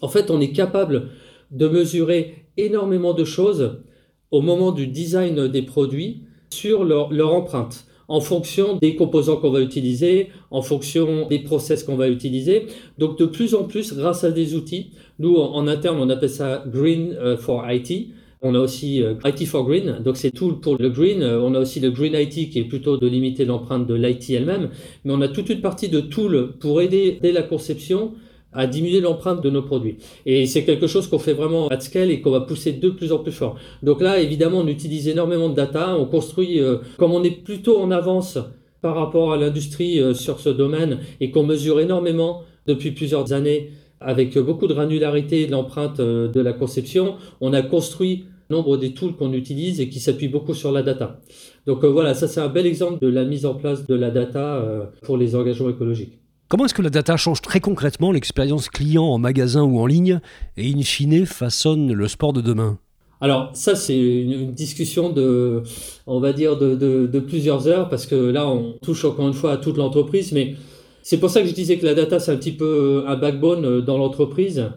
En 0.01 0.07
fait, 0.07 0.31
on 0.31 0.41
est 0.41 0.51
capable 0.51 1.09
de 1.51 1.67
mesurer 1.67 2.47
énormément 2.57 3.13
de 3.13 3.23
choses 3.23 3.83
au 4.31 4.41
moment 4.41 4.71
du 4.71 4.87
design 4.87 5.47
des 5.47 5.61
produits 5.61 6.23
sur 6.49 6.83
leur, 6.83 7.11
leur 7.11 7.33
empreinte 7.33 7.85
en 8.11 8.19
fonction 8.19 8.77
des 8.81 8.97
composants 8.97 9.37
qu'on 9.37 9.51
va 9.51 9.61
utiliser, 9.61 10.27
en 10.51 10.61
fonction 10.61 11.29
des 11.29 11.39
process 11.39 11.85
qu'on 11.85 11.95
va 11.95 12.09
utiliser. 12.09 12.67
Donc 12.97 13.17
de 13.17 13.25
plus 13.25 13.55
en 13.55 13.63
plus, 13.63 13.93
grâce 13.93 14.25
à 14.25 14.31
des 14.31 14.53
outils, 14.53 14.91
nous 15.17 15.37
en, 15.37 15.65
interne 15.65 15.97
on 15.99 16.09
appelle 16.09 16.29
ça 16.29 16.61
Green 16.67 17.13
euh, 17.13 17.37
for 17.37 17.63
IT, 17.71 18.09
On 18.41 18.53
a 18.53 18.59
aussi 18.59 19.01
euh, 19.01 19.13
IT 19.23 19.47
for 19.47 19.63
Green, 19.65 19.99
donc 20.03 20.17
c'est 20.17 20.31
tout 20.31 20.53
pour 20.57 20.75
le 20.77 20.89
green. 20.89 21.21
Euh, 21.21 21.39
on 21.39 21.55
a 21.55 21.59
aussi 21.59 21.79
le 21.79 21.89
Green 21.89 22.13
IT 22.13 22.49
qui 22.49 22.59
est 22.59 22.65
plutôt 22.65 22.97
de 22.97 23.07
limiter 23.07 23.45
l'empreinte 23.45 23.87
de 23.87 23.93
l'IT 23.93 24.29
elle-même. 24.31 24.71
Mais 25.05 25.13
on 25.13 25.21
a 25.21 25.29
toute 25.29 25.49
une 25.49 25.61
partie 25.61 25.87
de 25.87 26.01
tool 26.01 26.55
pour 26.59 26.81
aider 26.81 27.17
dès 27.21 27.31
la 27.31 27.43
conception 27.43 28.11
à 28.53 28.67
diminuer 28.67 29.01
l'empreinte 29.01 29.43
de 29.43 29.49
nos 29.49 29.61
produits. 29.61 29.97
Et 30.25 30.45
c'est 30.45 30.63
quelque 30.63 30.87
chose 30.87 31.07
qu'on 31.07 31.19
fait 31.19 31.33
vraiment 31.33 31.67
à 31.67 31.79
scale 31.79 32.11
et 32.11 32.21
qu'on 32.21 32.31
va 32.31 32.41
pousser 32.41 32.73
de 32.73 32.89
plus 32.89 33.11
en 33.11 33.19
plus 33.19 33.31
fort. 33.31 33.55
Donc 33.83 34.01
là, 34.01 34.19
évidemment, 34.19 34.59
on 34.59 34.67
utilise 34.67 35.07
énormément 35.07 35.49
de 35.49 35.55
data. 35.55 35.95
On 35.97 36.05
construit, 36.05 36.59
euh, 36.59 36.77
comme 36.97 37.13
on 37.13 37.23
est 37.23 37.43
plutôt 37.43 37.79
en 37.79 37.91
avance 37.91 38.37
par 38.81 38.95
rapport 38.95 39.31
à 39.31 39.37
l'industrie 39.37 40.01
sur 40.15 40.39
ce 40.39 40.49
domaine 40.49 40.99
et 41.19 41.29
qu'on 41.29 41.43
mesure 41.43 41.79
énormément 41.79 42.41
depuis 42.65 42.91
plusieurs 42.91 43.31
années 43.31 43.69
avec 43.99 44.35
beaucoup 44.39 44.65
de 44.65 44.73
granularité 44.73 45.45
de 45.45 45.51
l'empreinte 45.51 46.01
de 46.01 46.41
la 46.41 46.51
conception, 46.51 47.17
on 47.41 47.53
a 47.53 47.61
construit 47.61 48.25
nombre 48.51 48.77
des 48.77 48.93
tools 48.93 49.15
qu'on 49.15 49.33
utilise 49.33 49.81
et 49.81 49.89
qui 49.89 49.99
s'appuient 49.99 50.27
beaucoup 50.27 50.53
sur 50.53 50.71
la 50.71 50.83
data. 50.83 51.19
Donc 51.65 51.83
euh, 51.83 51.87
voilà, 51.87 52.13
ça 52.13 52.27
c'est 52.27 52.41
un 52.41 52.49
bel 52.49 52.67
exemple 52.67 52.99
de 53.03 53.07
la 53.07 53.25
mise 53.25 53.45
en 53.45 53.55
place 53.55 53.87
de 53.87 53.95
la 53.95 54.11
data 54.11 54.57
euh, 54.57 54.85
pour 55.01 55.17
les 55.17 55.35
engagements 55.35 55.69
écologiques. 55.69 56.20
Comment 56.51 56.65
est-ce 56.65 56.73
que 56.73 56.81
la 56.81 56.89
data 56.89 57.15
change 57.15 57.39
très 57.39 57.61
concrètement 57.61 58.11
l'expérience 58.11 58.67
client 58.67 59.05
en 59.05 59.17
magasin 59.17 59.63
ou 59.63 59.79
en 59.79 59.85
ligne 59.85 60.19
et 60.57 60.69
in 60.69 60.81
fine 60.81 61.25
façonne 61.25 61.93
le 61.93 62.09
sport 62.09 62.33
de 62.33 62.41
demain? 62.41 62.77
Alors 63.21 63.51
ça 63.53 63.73
c'est 63.73 63.97
une, 63.97 64.51
discussion 64.51 65.13
de, 65.13 65.63
on 66.07 66.19
va 66.19 66.33
dire 66.33 66.57
de, 66.57 67.19
plusieurs 67.19 67.69
heures 67.69 67.87
parce 67.87 68.05
que 68.05 68.15
là 68.15 68.49
on 68.49 68.73
touche 68.81 69.05
encore 69.05 69.29
une 69.29 69.33
fois 69.33 69.53
à 69.53 69.57
toute 69.57 69.77
l'entreprise, 69.77 70.33
mais 70.33 70.55
c'est 71.03 71.21
pour 71.21 71.29
ça 71.29 71.41
que 71.41 71.47
je 71.47 71.53
disais 71.53 71.77
que 71.77 71.85
la 71.85 71.93
data 71.93 72.19
c'est 72.19 72.33
un 72.33 72.35
petit 72.35 72.51
peu 72.51 73.05
un 73.07 73.15
backbone 73.15 73.79
dans 73.79 73.97
l'entreprise. 73.97 74.71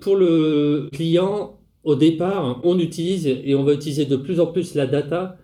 Pour 0.00 0.16
le 0.16 0.88
client, 0.92 1.60
au 1.84 1.94
départ, 1.94 2.60
on 2.64 2.80
utilise 2.80 3.28
et 3.28 3.54
on 3.54 3.62
va 3.62 3.74
utiliser 3.74 4.06
de 4.06 4.16
plus 4.16 4.40
en 4.40 4.46
plus 4.46 4.74
la 4.74 4.88
data 4.88 5.36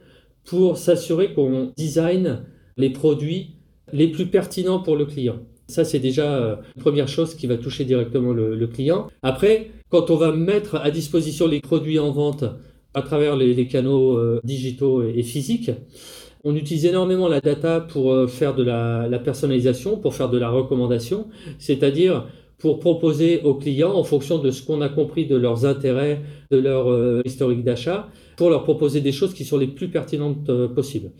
pour 0.44 0.76
s'assurer 0.76 1.34
qu'on 1.34 1.70
design 1.76 2.42
les 2.76 2.90
produits 2.90 3.54
les 3.92 4.08
plus 4.08 4.26
pertinents 4.26 4.80
pour 4.80 4.96
le 4.96 5.06
client. 5.06 5.36
Ça, 5.68 5.84
c'est 5.84 5.98
déjà 5.98 6.34
euh, 6.34 6.56
une 6.76 6.82
première 6.82 7.08
chose 7.08 7.34
qui 7.34 7.46
va 7.46 7.58
toucher 7.58 7.84
directement 7.84 8.32
le, 8.32 8.66
client. 8.66 9.08
Après, 9.22 9.70
quand 9.90 10.10
on 10.10 10.16
va 10.16 10.32
mettre 10.32 10.76
à 10.76 10.90
disposition 10.90 11.46
les 11.46 11.60
produits 11.60 11.98
en 11.98 12.10
vente 12.10 12.44
à 12.94 13.02
travers 13.02 13.36
les, 13.36 13.66
canaux 13.68 14.16
euh, 14.16 14.40
digitaux 14.44 15.02
et, 15.02 15.22
physiques, 15.22 15.70
on 16.42 16.56
utilise 16.56 16.86
énormément 16.86 17.28
la 17.28 17.42
data 17.42 17.80
pour 17.80 18.12
euh, 18.12 18.26
faire 18.26 18.54
de 18.54 18.62
la 18.62 19.18
personnalisation, 19.18 19.98
pour 19.98 20.14
faire 20.14 20.30
de 20.30 20.38
la 20.38 20.48
recommandation, 20.48 21.26
c'est-à-dire 21.58 22.26
pour 22.56 22.80
proposer 22.80 23.42
aux 23.42 23.54
clients, 23.54 23.92
en 23.92 24.04
fonction 24.04 24.38
de 24.38 24.50
ce 24.50 24.62
qu'on 24.62 24.80
a 24.80 24.88
compris 24.88 25.26
de 25.26 25.36
leurs 25.36 25.66
intérêts, 25.66 26.22
de 26.50 26.58
leur 26.58 27.24
historique 27.24 27.62
d'achat, 27.62 28.08
pour 28.36 28.50
leur 28.50 28.64
proposer 28.64 29.00
des 29.00 29.12
choses 29.12 29.32
qui 29.32 29.44
sont 29.44 29.58
les 29.58 29.68
plus 29.68 29.88
pertinentes 29.88 30.50
possibles. 30.74 31.12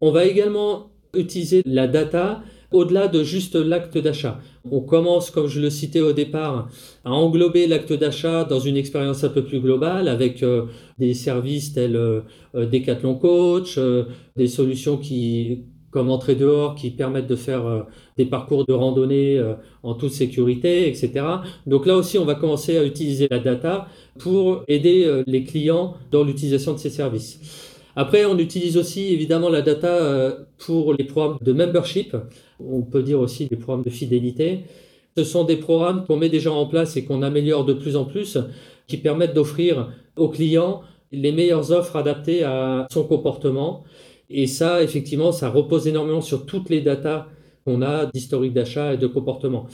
On 0.00 0.12
va 0.12 0.24
également 0.24 0.92
utiliser 1.14 1.62
la 1.66 1.88
data 1.88 2.42
au-delà 2.72 3.08
de 3.08 3.22
juste 3.22 3.54
l'acte 3.54 3.98
d'achat. 3.98 4.40
On 4.70 4.80
commence, 4.80 5.30
comme 5.30 5.46
je 5.46 5.60
le 5.60 5.70
citais 5.70 6.00
au 6.00 6.12
départ, 6.12 6.68
à 7.04 7.10
englober 7.10 7.66
l'acte 7.66 7.92
d'achat 7.92 8.44
dans 8.44 8.60
une 8.60 8.76
expérience 8.76 9.24
un 9.24 9.28
peu 9.28 9.44
plus 9.44 9.60
globale 9.60 10.08
avec 10.08 10.42
euh, 10.42 10.66
des 10.98 11.14
services 11.14 11.72
tels 11.72 12.22
Decathlon 12.54 13.14
Coach, 13.14 13.78
des 14.36 14.46
solutions 14.46 14.96
qui 14.96 15.64
comme 15.92 16.10
entrée 16.10 16.34
dehors 16.34 16.74
qui 16.74 16.90
permettent 16.90 17.28
de 17.28 17.36
faire 17.36 17.66
euh, 17.66 17.82
des 18.16 18.24
parcours 18.24 18.64
de 18.64 18.72
randonnée 18.72 19.38
euh, 19.38 19.54
en 19.82 19.94
toute 19.94 20.10
sécurité, 20.10 20.88
etc. 20.88 21.24
Donc 21.66 21.86
là 21.86 21.96
aussi, 21.96 22.18
on 22.18 22.24
va 22.24 22.34
commencer 22.34 22.76
à 22.78 22.84
utiliser 22.84 23.28
la 23.30 23.38
data 23.38 23.86
pour 24.18 24.64
aider 24.66 25.04
euh, 25.04 25.22
les 25.26 25.44
clients 25.44 25.94
dans 26.10 26.24
l'utilisation 26.24 26.72
de 26.72 26.78
ces 26.78 26.90
services. 26.90 27.38
Après, 27.94 28.24
on 28.24 28.38
utilise 28.38 28.76
aussi 28.76 29.12
évidemment 29.12 29.48
la 29.48 29.62
data 29.62 30.36
pour 30.58 30.94
les 30.94 31.04
programmes 31.04 31.38
de 31.42 31.52
membership. 31.52 32.16
On 32.58 32.82
peut 32.82 33.02
dire 33.02 33.20
aussi 33.20 33.46
des 33.46 33.56
programmes 33.56 33.84
de 33.84 33.90
fidélité. 33.90 34.60
Ce 35.16 35.24
sont 35.24 35.44
des 35.44 35.56
programmes 35.56 36.04
qu'on 36.06 36.16
met 36.16 36.30
déjà 36.30 36.50
en 36.52 36.66
place 36.66 36.96
et 36.96 37.04
qu'on 37.04 37.22
améliore 37.22 37.64
de 37.64 37.74
plus 37.74 37.96
en 37.96 38.04
plus, 38.04 38.38
qui 38.86 38.96
permettent 38.96 39.34
d'offrir 39.34 39.92
aux 40.16 40.30
clients 40.30 40.80
les 41.12 41.32
meilleures 41.32 41.70
offres 41.70 41.96
adaptées 41.96 42.44
à 42.44 42.86
son 42.90 43.04
comportement 43.04 43.84
et 44.34 44.46
ça, 44.46 44.82
effectivement, 44.82 45.30
ça 45.30 45.50
repose 45.50 45.86
énormément 45.86 46.22
sur 46.22 46.46
toutes 46.46 46.70
les 46.70 46.80
datas 46.80 47.26
qu'on 47.64 47.82
a 47.82 48.06
d'historique 48.06 48.54
d'achat 48.54 48.94
et 48.94 48.96
de 48.96 49.06
comportement. 49.06 49.66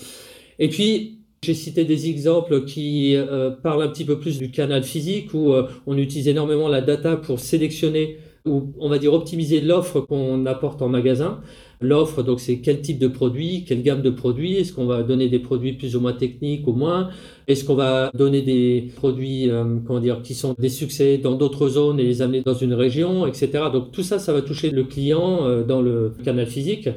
Et 0.58 0.68
puis, 0.68 1.17
j'ai 1.42 1.54
cité 1.54 1.84
des 1.84 2.08
exemples 2.08 2.64
qui 2.64 3.14
euh, 3.14 3.50
parlent 3.50 3.82
un 3.82 3.88
petit 3.88 4.04
peu 4.04 4.18
plus 4.18 4.38
du 4.38 4.50
canal 4.50 4.82
physique 4.82 5.32
où 5.34 5.52
euh, 5.52 5.68
on 5.86 5.96
utilise 5.96 6.28
énormément 6.28 6.68
la 6.68 6.80
data 6.80 7.16
pour 7.16 7.38
sélectionner 7.38 8.18
ou 8.44 8.72
on 8.78 8.88
va 8.88 8.98
dire 8.98 9.12
optimiser 9.12 9.60
l'offre 9.60 10.00
qu'on 10.00 10.46
apporte 10.46 10.82
en 10.82 10.88
magasin. 10.88 11.40
L'offre, 11.80 12.22
donc, 12.24 12.40
c'est 12.40 12.58
quel 12.58 12.80
type 12.80 12.98
de 12.98 13.06
produit, 13.06 13.64
quelle 13.64 13.82
gamme 13.82 14.02
de 14.02 14.10
produits. 14.10 14.54
Est-ce 14.56 14.72
qu'on 14.72 14.86
va 14.86 15.02
donner 15.04 15.28
des 15.28 15.38
produits 15.38 15.74
plus 15.74 15.94
ou 15.94 16.00
moins 16.00 16.12
techniques 16.12 16.66
ou 16.66 16.72
moins 16.72 17.10
Est-ce 17.46 17.64
qu'on 17.64 17.76
va 17.76 18.10
donner 18.14 18.42
des 18.42 18.88
produits, 18.96 19.48
euh, 19.48 19.76
comment 19.86 20.00
dire, 20.00 20.22
qui 20.22 20.34
sont 20.34 20.56
des 20.58 20.70
succès 20.70 21.18
dans 21.18 21.34
d'autres 21.34 21.68
zones 21.68 22.00
et 22.00 22.04
les 22.04 22.20
amener 22.20 22.40
dans 22.40 22.54
une 22.54 22.74
région, 22.74 23.26
etc. 23.26 23.64
Donc, 23.72 23.92
tout 23.92 24.02
ça, 24.02 24.18
ça 24.18 24.32
va 24.32 24.42
toucher 24.42 24.70
le 24.70 24.84
client 24.84 25.62
dans 25.62 25.82
le 25.82 26.14
canal 26.24 26.46
physique. 26.46 26.88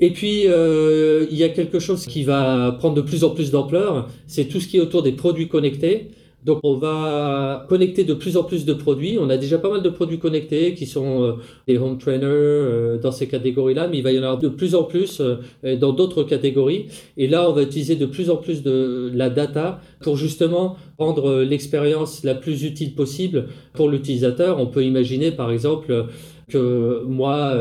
Et 0.00 0.10
puis, 0.10 0.44
euh, 0.46 1.26
il 1.30 1.36
y 1.36 1.44
a 1.44 1.50
quelque 1.50 1.78
chose 1.78 2.06
qui 2.06 2.24
va 2.24 2.72
prendre 2.78 2.94
de 2.94 3.02
plus 3.02 3.22
en 3.22 3.30
plus 3.30 3.50
d'ampleur, 3.50 4.08
c'est 4.26 4.46
tout 4.46 4.60
ce 4.60 4.66
qui 4.66 4.78
est 4.78 4.80
autour 4.80 5.02
des 5.02 5.12
produits 5.12 5.48
connectés. 5.48 6.10
Donc 6.44 6.60
on 6.62 6.76
va 6.76 7.66
connecter 7.68 8.04
de 8.04 8.14
plus 8.14 8.36
en 8.36 8.44
plus 8.44 8.64
de 8.64 8.72
produits. 8.72 9.18
On 9.20 9.28
a 9.28 9.36
déjà 9.36 9.58
pas 9.58 9.70
mal 9.70 9.82
de 9.82 9.90
produits 9.90 10.18
connectés 10.18 10.74
qui 10.74 10.86
sont 10.86 11.22
euh, 11.22 11.32
des 11.68 11.76
home 11.76 11.98
trainers 11.98 12.24
euh, 12.24 12.98
dans 12.98 13.12
ces 13.12 13.28
catégories-là, 13.28 13.88
mais 13.88 13.98
il 13.98 14.02
va 14.02 14.12
y 14.12 14.18
en 14.18 14.22
avoir 14.22 14.38
de 14.38 14.48
plus 14.48 14.74
en 14.74 14.84
plus 14.84 15.20
euh, 15.20 15.76
dans 15.76 15.92
d'autres 15.92 16.22
catégories. 16.22 16.86
Et 17.18 17.28
là, 17.28 17.48
on 17.48 17.52
va 17.52 17.62
utiliser 17.62 17.96
de 17.96 18.06
plus 18.06 18.30
en 18.30 18.36
plus 18.36 18.62
de 18.62 19.10
la 19.14 19.28
data 19.28 19.80
pour 20.00 20.16
justement 20.16 20.76
rendre 20.98 21.42
l'expérience 21.42 22.24
la 22.24 22.34
plus 22.34 22.64
utile 22.64 22.94
possible 22.94 23.48
pour 23.74 23.88
l'utilisateur. 23.88 24.60
On 24.60 24.66
peut 24.66 24.84
imaginer 24.84 25.32
par 25.32 25.50
exemple 25.50 26.06
que 26.50 27.04
moi, 27.06 27.54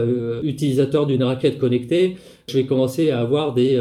utilisateur 0.44 1.06
d'une 1.06 1.24
raquette 1.24 1.58
connectée, 1.58 2.18
je 2.50 2.58
vais 2.58 2.66
commencer 2.66 3.12
à 3.12 3.20
avoir 3.20 3.54
des 3.54 3.80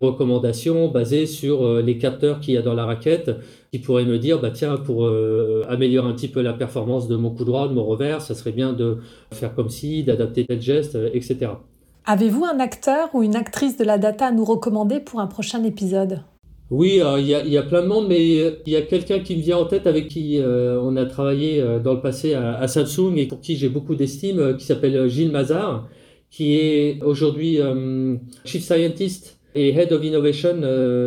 recommandations 0.00 0.88
basées 0.88 1.26
sur 1.26 1.80
les 1.80 1.96
capteurs 1.98 2.40
qu'il 2.40 2.54
y 2.54 2.56
a 2.56 2.62
dans 2.62 2.74
la 2.74 2.84
raquette 2.84 3.30
qui 3.72 3.78
pourrait 3.78 4.04
me 4.04 4.18
dire, 4.18 4.40
bah 4.40 4.50
tiens, 4.50 4.76
pour 4.76 5.04
euh, 5.04 5.62
améliorer 5.68 6.08
un 6.08 6.14
petit 6.14 6.28
peu 6.28 6.40
la 6.40 6.52
performance 6.52 7.08
de 7.08 7.16
mon 7.16 7.30
coup 7.30 7.44
droit, 7.44 7.68
de 7.68 7.74
mon 7.74 7.84
revers, 7.84 8.22
ça 8.22 8.34
serait 8.34 8.52
bien 8.52 8.72
de 8.72 8.98
faire 9.32 9.54
comme 9.54 9.68
ci, 9.68 10.04
d'adapter 10.04 10.46
tel 10.46 10.60
geste, 10.60 10.94
euh, 10.94 11.10
etc. 11.12 11.52
Avez-vous 12.06 12.44
un 12.44 12.58
acteur 12.60 13.10
ou 13.14 13.22
une 13.22 13.36
actrice 13.36 13.76
de 13.76 13.84
la 13.84 13.98
data 13.98 14.28
à 14.28 14.32
nous 14.32 14.44
recommander 14.44 15.00
pour 15.00 15.20
un 15.20 15.26
prochain 15.26 15.62
épisode? 15.64 16.20
Oui, 16.70 17.00
il 17.18 17.24
y, 17.24 17.50
y, 17.50 17.56
a 17.56 17.62
plein 17.62 17.82
de 17.82 17.86
monde, 17.86 18.06
mais 18.08 18.20
il 18.66 18.72
y 18.72 18.76
a 18.76 18.82
quelqu'un 18.82 19.20
qui 19.20 19.36
me 19.36 19.42
vient 19.42 19.58
en 19.58 19.64
tête 19.64 19.86
avec 19.86 20.08
qui 20.08 20.38
euh, 20.38 20.78
on 20.82 20.96
a 20.96 21.06
travaillé 21.06 21.64
dans 21.82 21.94
le 21.94 22.00
passé 22.00 22.34
à, 22.34 22.66
Samsung 22.68 23.16
et 23.16 23.26
pour 23.26 23.40
qui 23.40 23.56
j'ai 23.56 23.68
beaucoup 23.68 23.94
d'estime, 23.94 24.56
qui 24.58 24.66
s'appelle 24.66 25.08
Gilles 25.08 25.30
Mazar, 25.30 25.88
qui 26.30 26.56
est 26.56 27.02
aujourd'hui 27.02 27.58
Chief 28.44 28.62
Scientist 28.62 29.38
et 29.54 29.70
Head 29.70 29.92
of 29.92 30.04
Innovation 30.04 30.60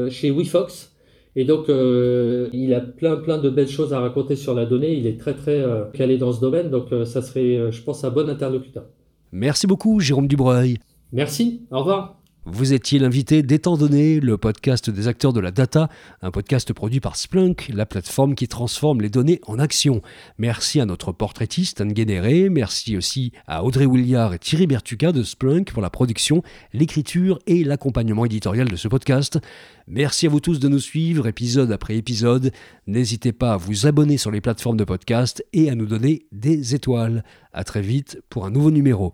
chez 0.09 0.31
WeFox. 0.31 0.91
Et 1.35 1.45
donc, 1.45 1.69
euh, 1.69 2.49
il 2.51 2.73
a 2.73 2.81
plein, 2.81 3.15
plein 3.15 3.37
de 3.37 3.49
belles 3.49 3.69
choses 3.69 3.93
à 3.93 3.99
raconter 3.99 4.35
sur 4.35 4.53
la 4.53 4.65
donnée. 4.65 4.93
Il 4.93 5.07
est 5.07 5.17
très, 5.19 5.33
très 5.33 5.61
euh, 5.61 5.85
calé 5.93 6.17
dans 6.17 6.33
ce 6.33 6.41
domaine. 6.41 6.69
Donc, 6.69 6.91
euh, 6.91 7.05
ça 7.05 7.21
serait, 7.21 7.71
je 7.71 7.81
pense, 7.81 8.03
un 8.03 8.09
bon 8.09 8.29
interlocuteur. 8.29 8.85
Merci 9.31 9.65
beaucoup, 9.65 9.99
Jérôme 9.99 10.27
Dubreuil. 10.27 10.77
Merci. 11.13 11.61
Au 11.71 11.79
revoir. 11.79 12.20
Vous 12.45 12.73
étiez 12.73 12.97
l'invité 12.97 13.43
d'Étant 13.43 13.77
donné, 13.77 14.19
le 14.19 14.35
podcast 14.35 14.89
des 14.89 15.07
acteurs 15.07 15.31
de 15.31 15.39
la 15.39 15.51
data, 15.51 15.89
un 16.23 16.31
podcast 16.31 16.73
produit 16.73 16.99
par 16.99 17.15
Splunk, 17.15 17.69
la 17.71 17.85
plateforme 17.85 18.33
qui 18.33 18.47
transforme 18.47 19.01
les 19.01 19.11
données 19.11 19.39
en 19.45 19.59
action. 19.59 20.01
Merci 20.39 20.81
à 20.81 20.87
notre 20.87 21.11
portraitiste 21.11 21.81
Anne 21.81 21.93
Guénéré, 21.93 22.49
merci 22.49 22.97
aussi 22.97 23.31
à 23.45 23.63
Audrey 23.63 23.85
Williard 23.85 24.33
et 24.33 24.39
Thierry 24.39 24.65
Bertuca 24.65 25.11
de 25.11 25.21
Splunk 25.21 25.71
pour 25.71 25.83
la 25.83 25.91
production, 25.91 26.41
l'écriture 26.73 27.37
et 27.45 27.63
l'accompagnement 27.63 28.25
éditorial 28.25 28.67
de 28.67 28.75
ce 28.75 28.87
podcast. 28.87 29.37
Merci 29.85 30.25
à 30.25 30.29
vous 30.29 30.39
tous 30.39 30.59
de 30.59 30.67
nous 30.67 30.79
suivre 30.79 31.27
épisode 31.27 31.71
après 31.71 31.95
épisode. 31.95 32.51
N'hésitez 32.87 33.33
pas 33.33 33.53
à 33.53 33.57
vous 33.57 33.85
abonner 33.85 34.17
sur 34.17 34.31
les 34.31 34.41
plateformes 34.41 34.77
de 34.77 34.83
podcast 34.83 35.45
et 35.53 35.69
à 35.69 35.75
nous 35.75 35.85
donner 35.85 36.25
des 36.31 36.73
étoiles. 36.73 37.23
À 37.53 37.63
très 37.63 37.81
vite 37.81 38.19
pour 38.29 38.47
un 38.47 38.49
nouveau 38.49 38.71
numéro. 38.71 39.13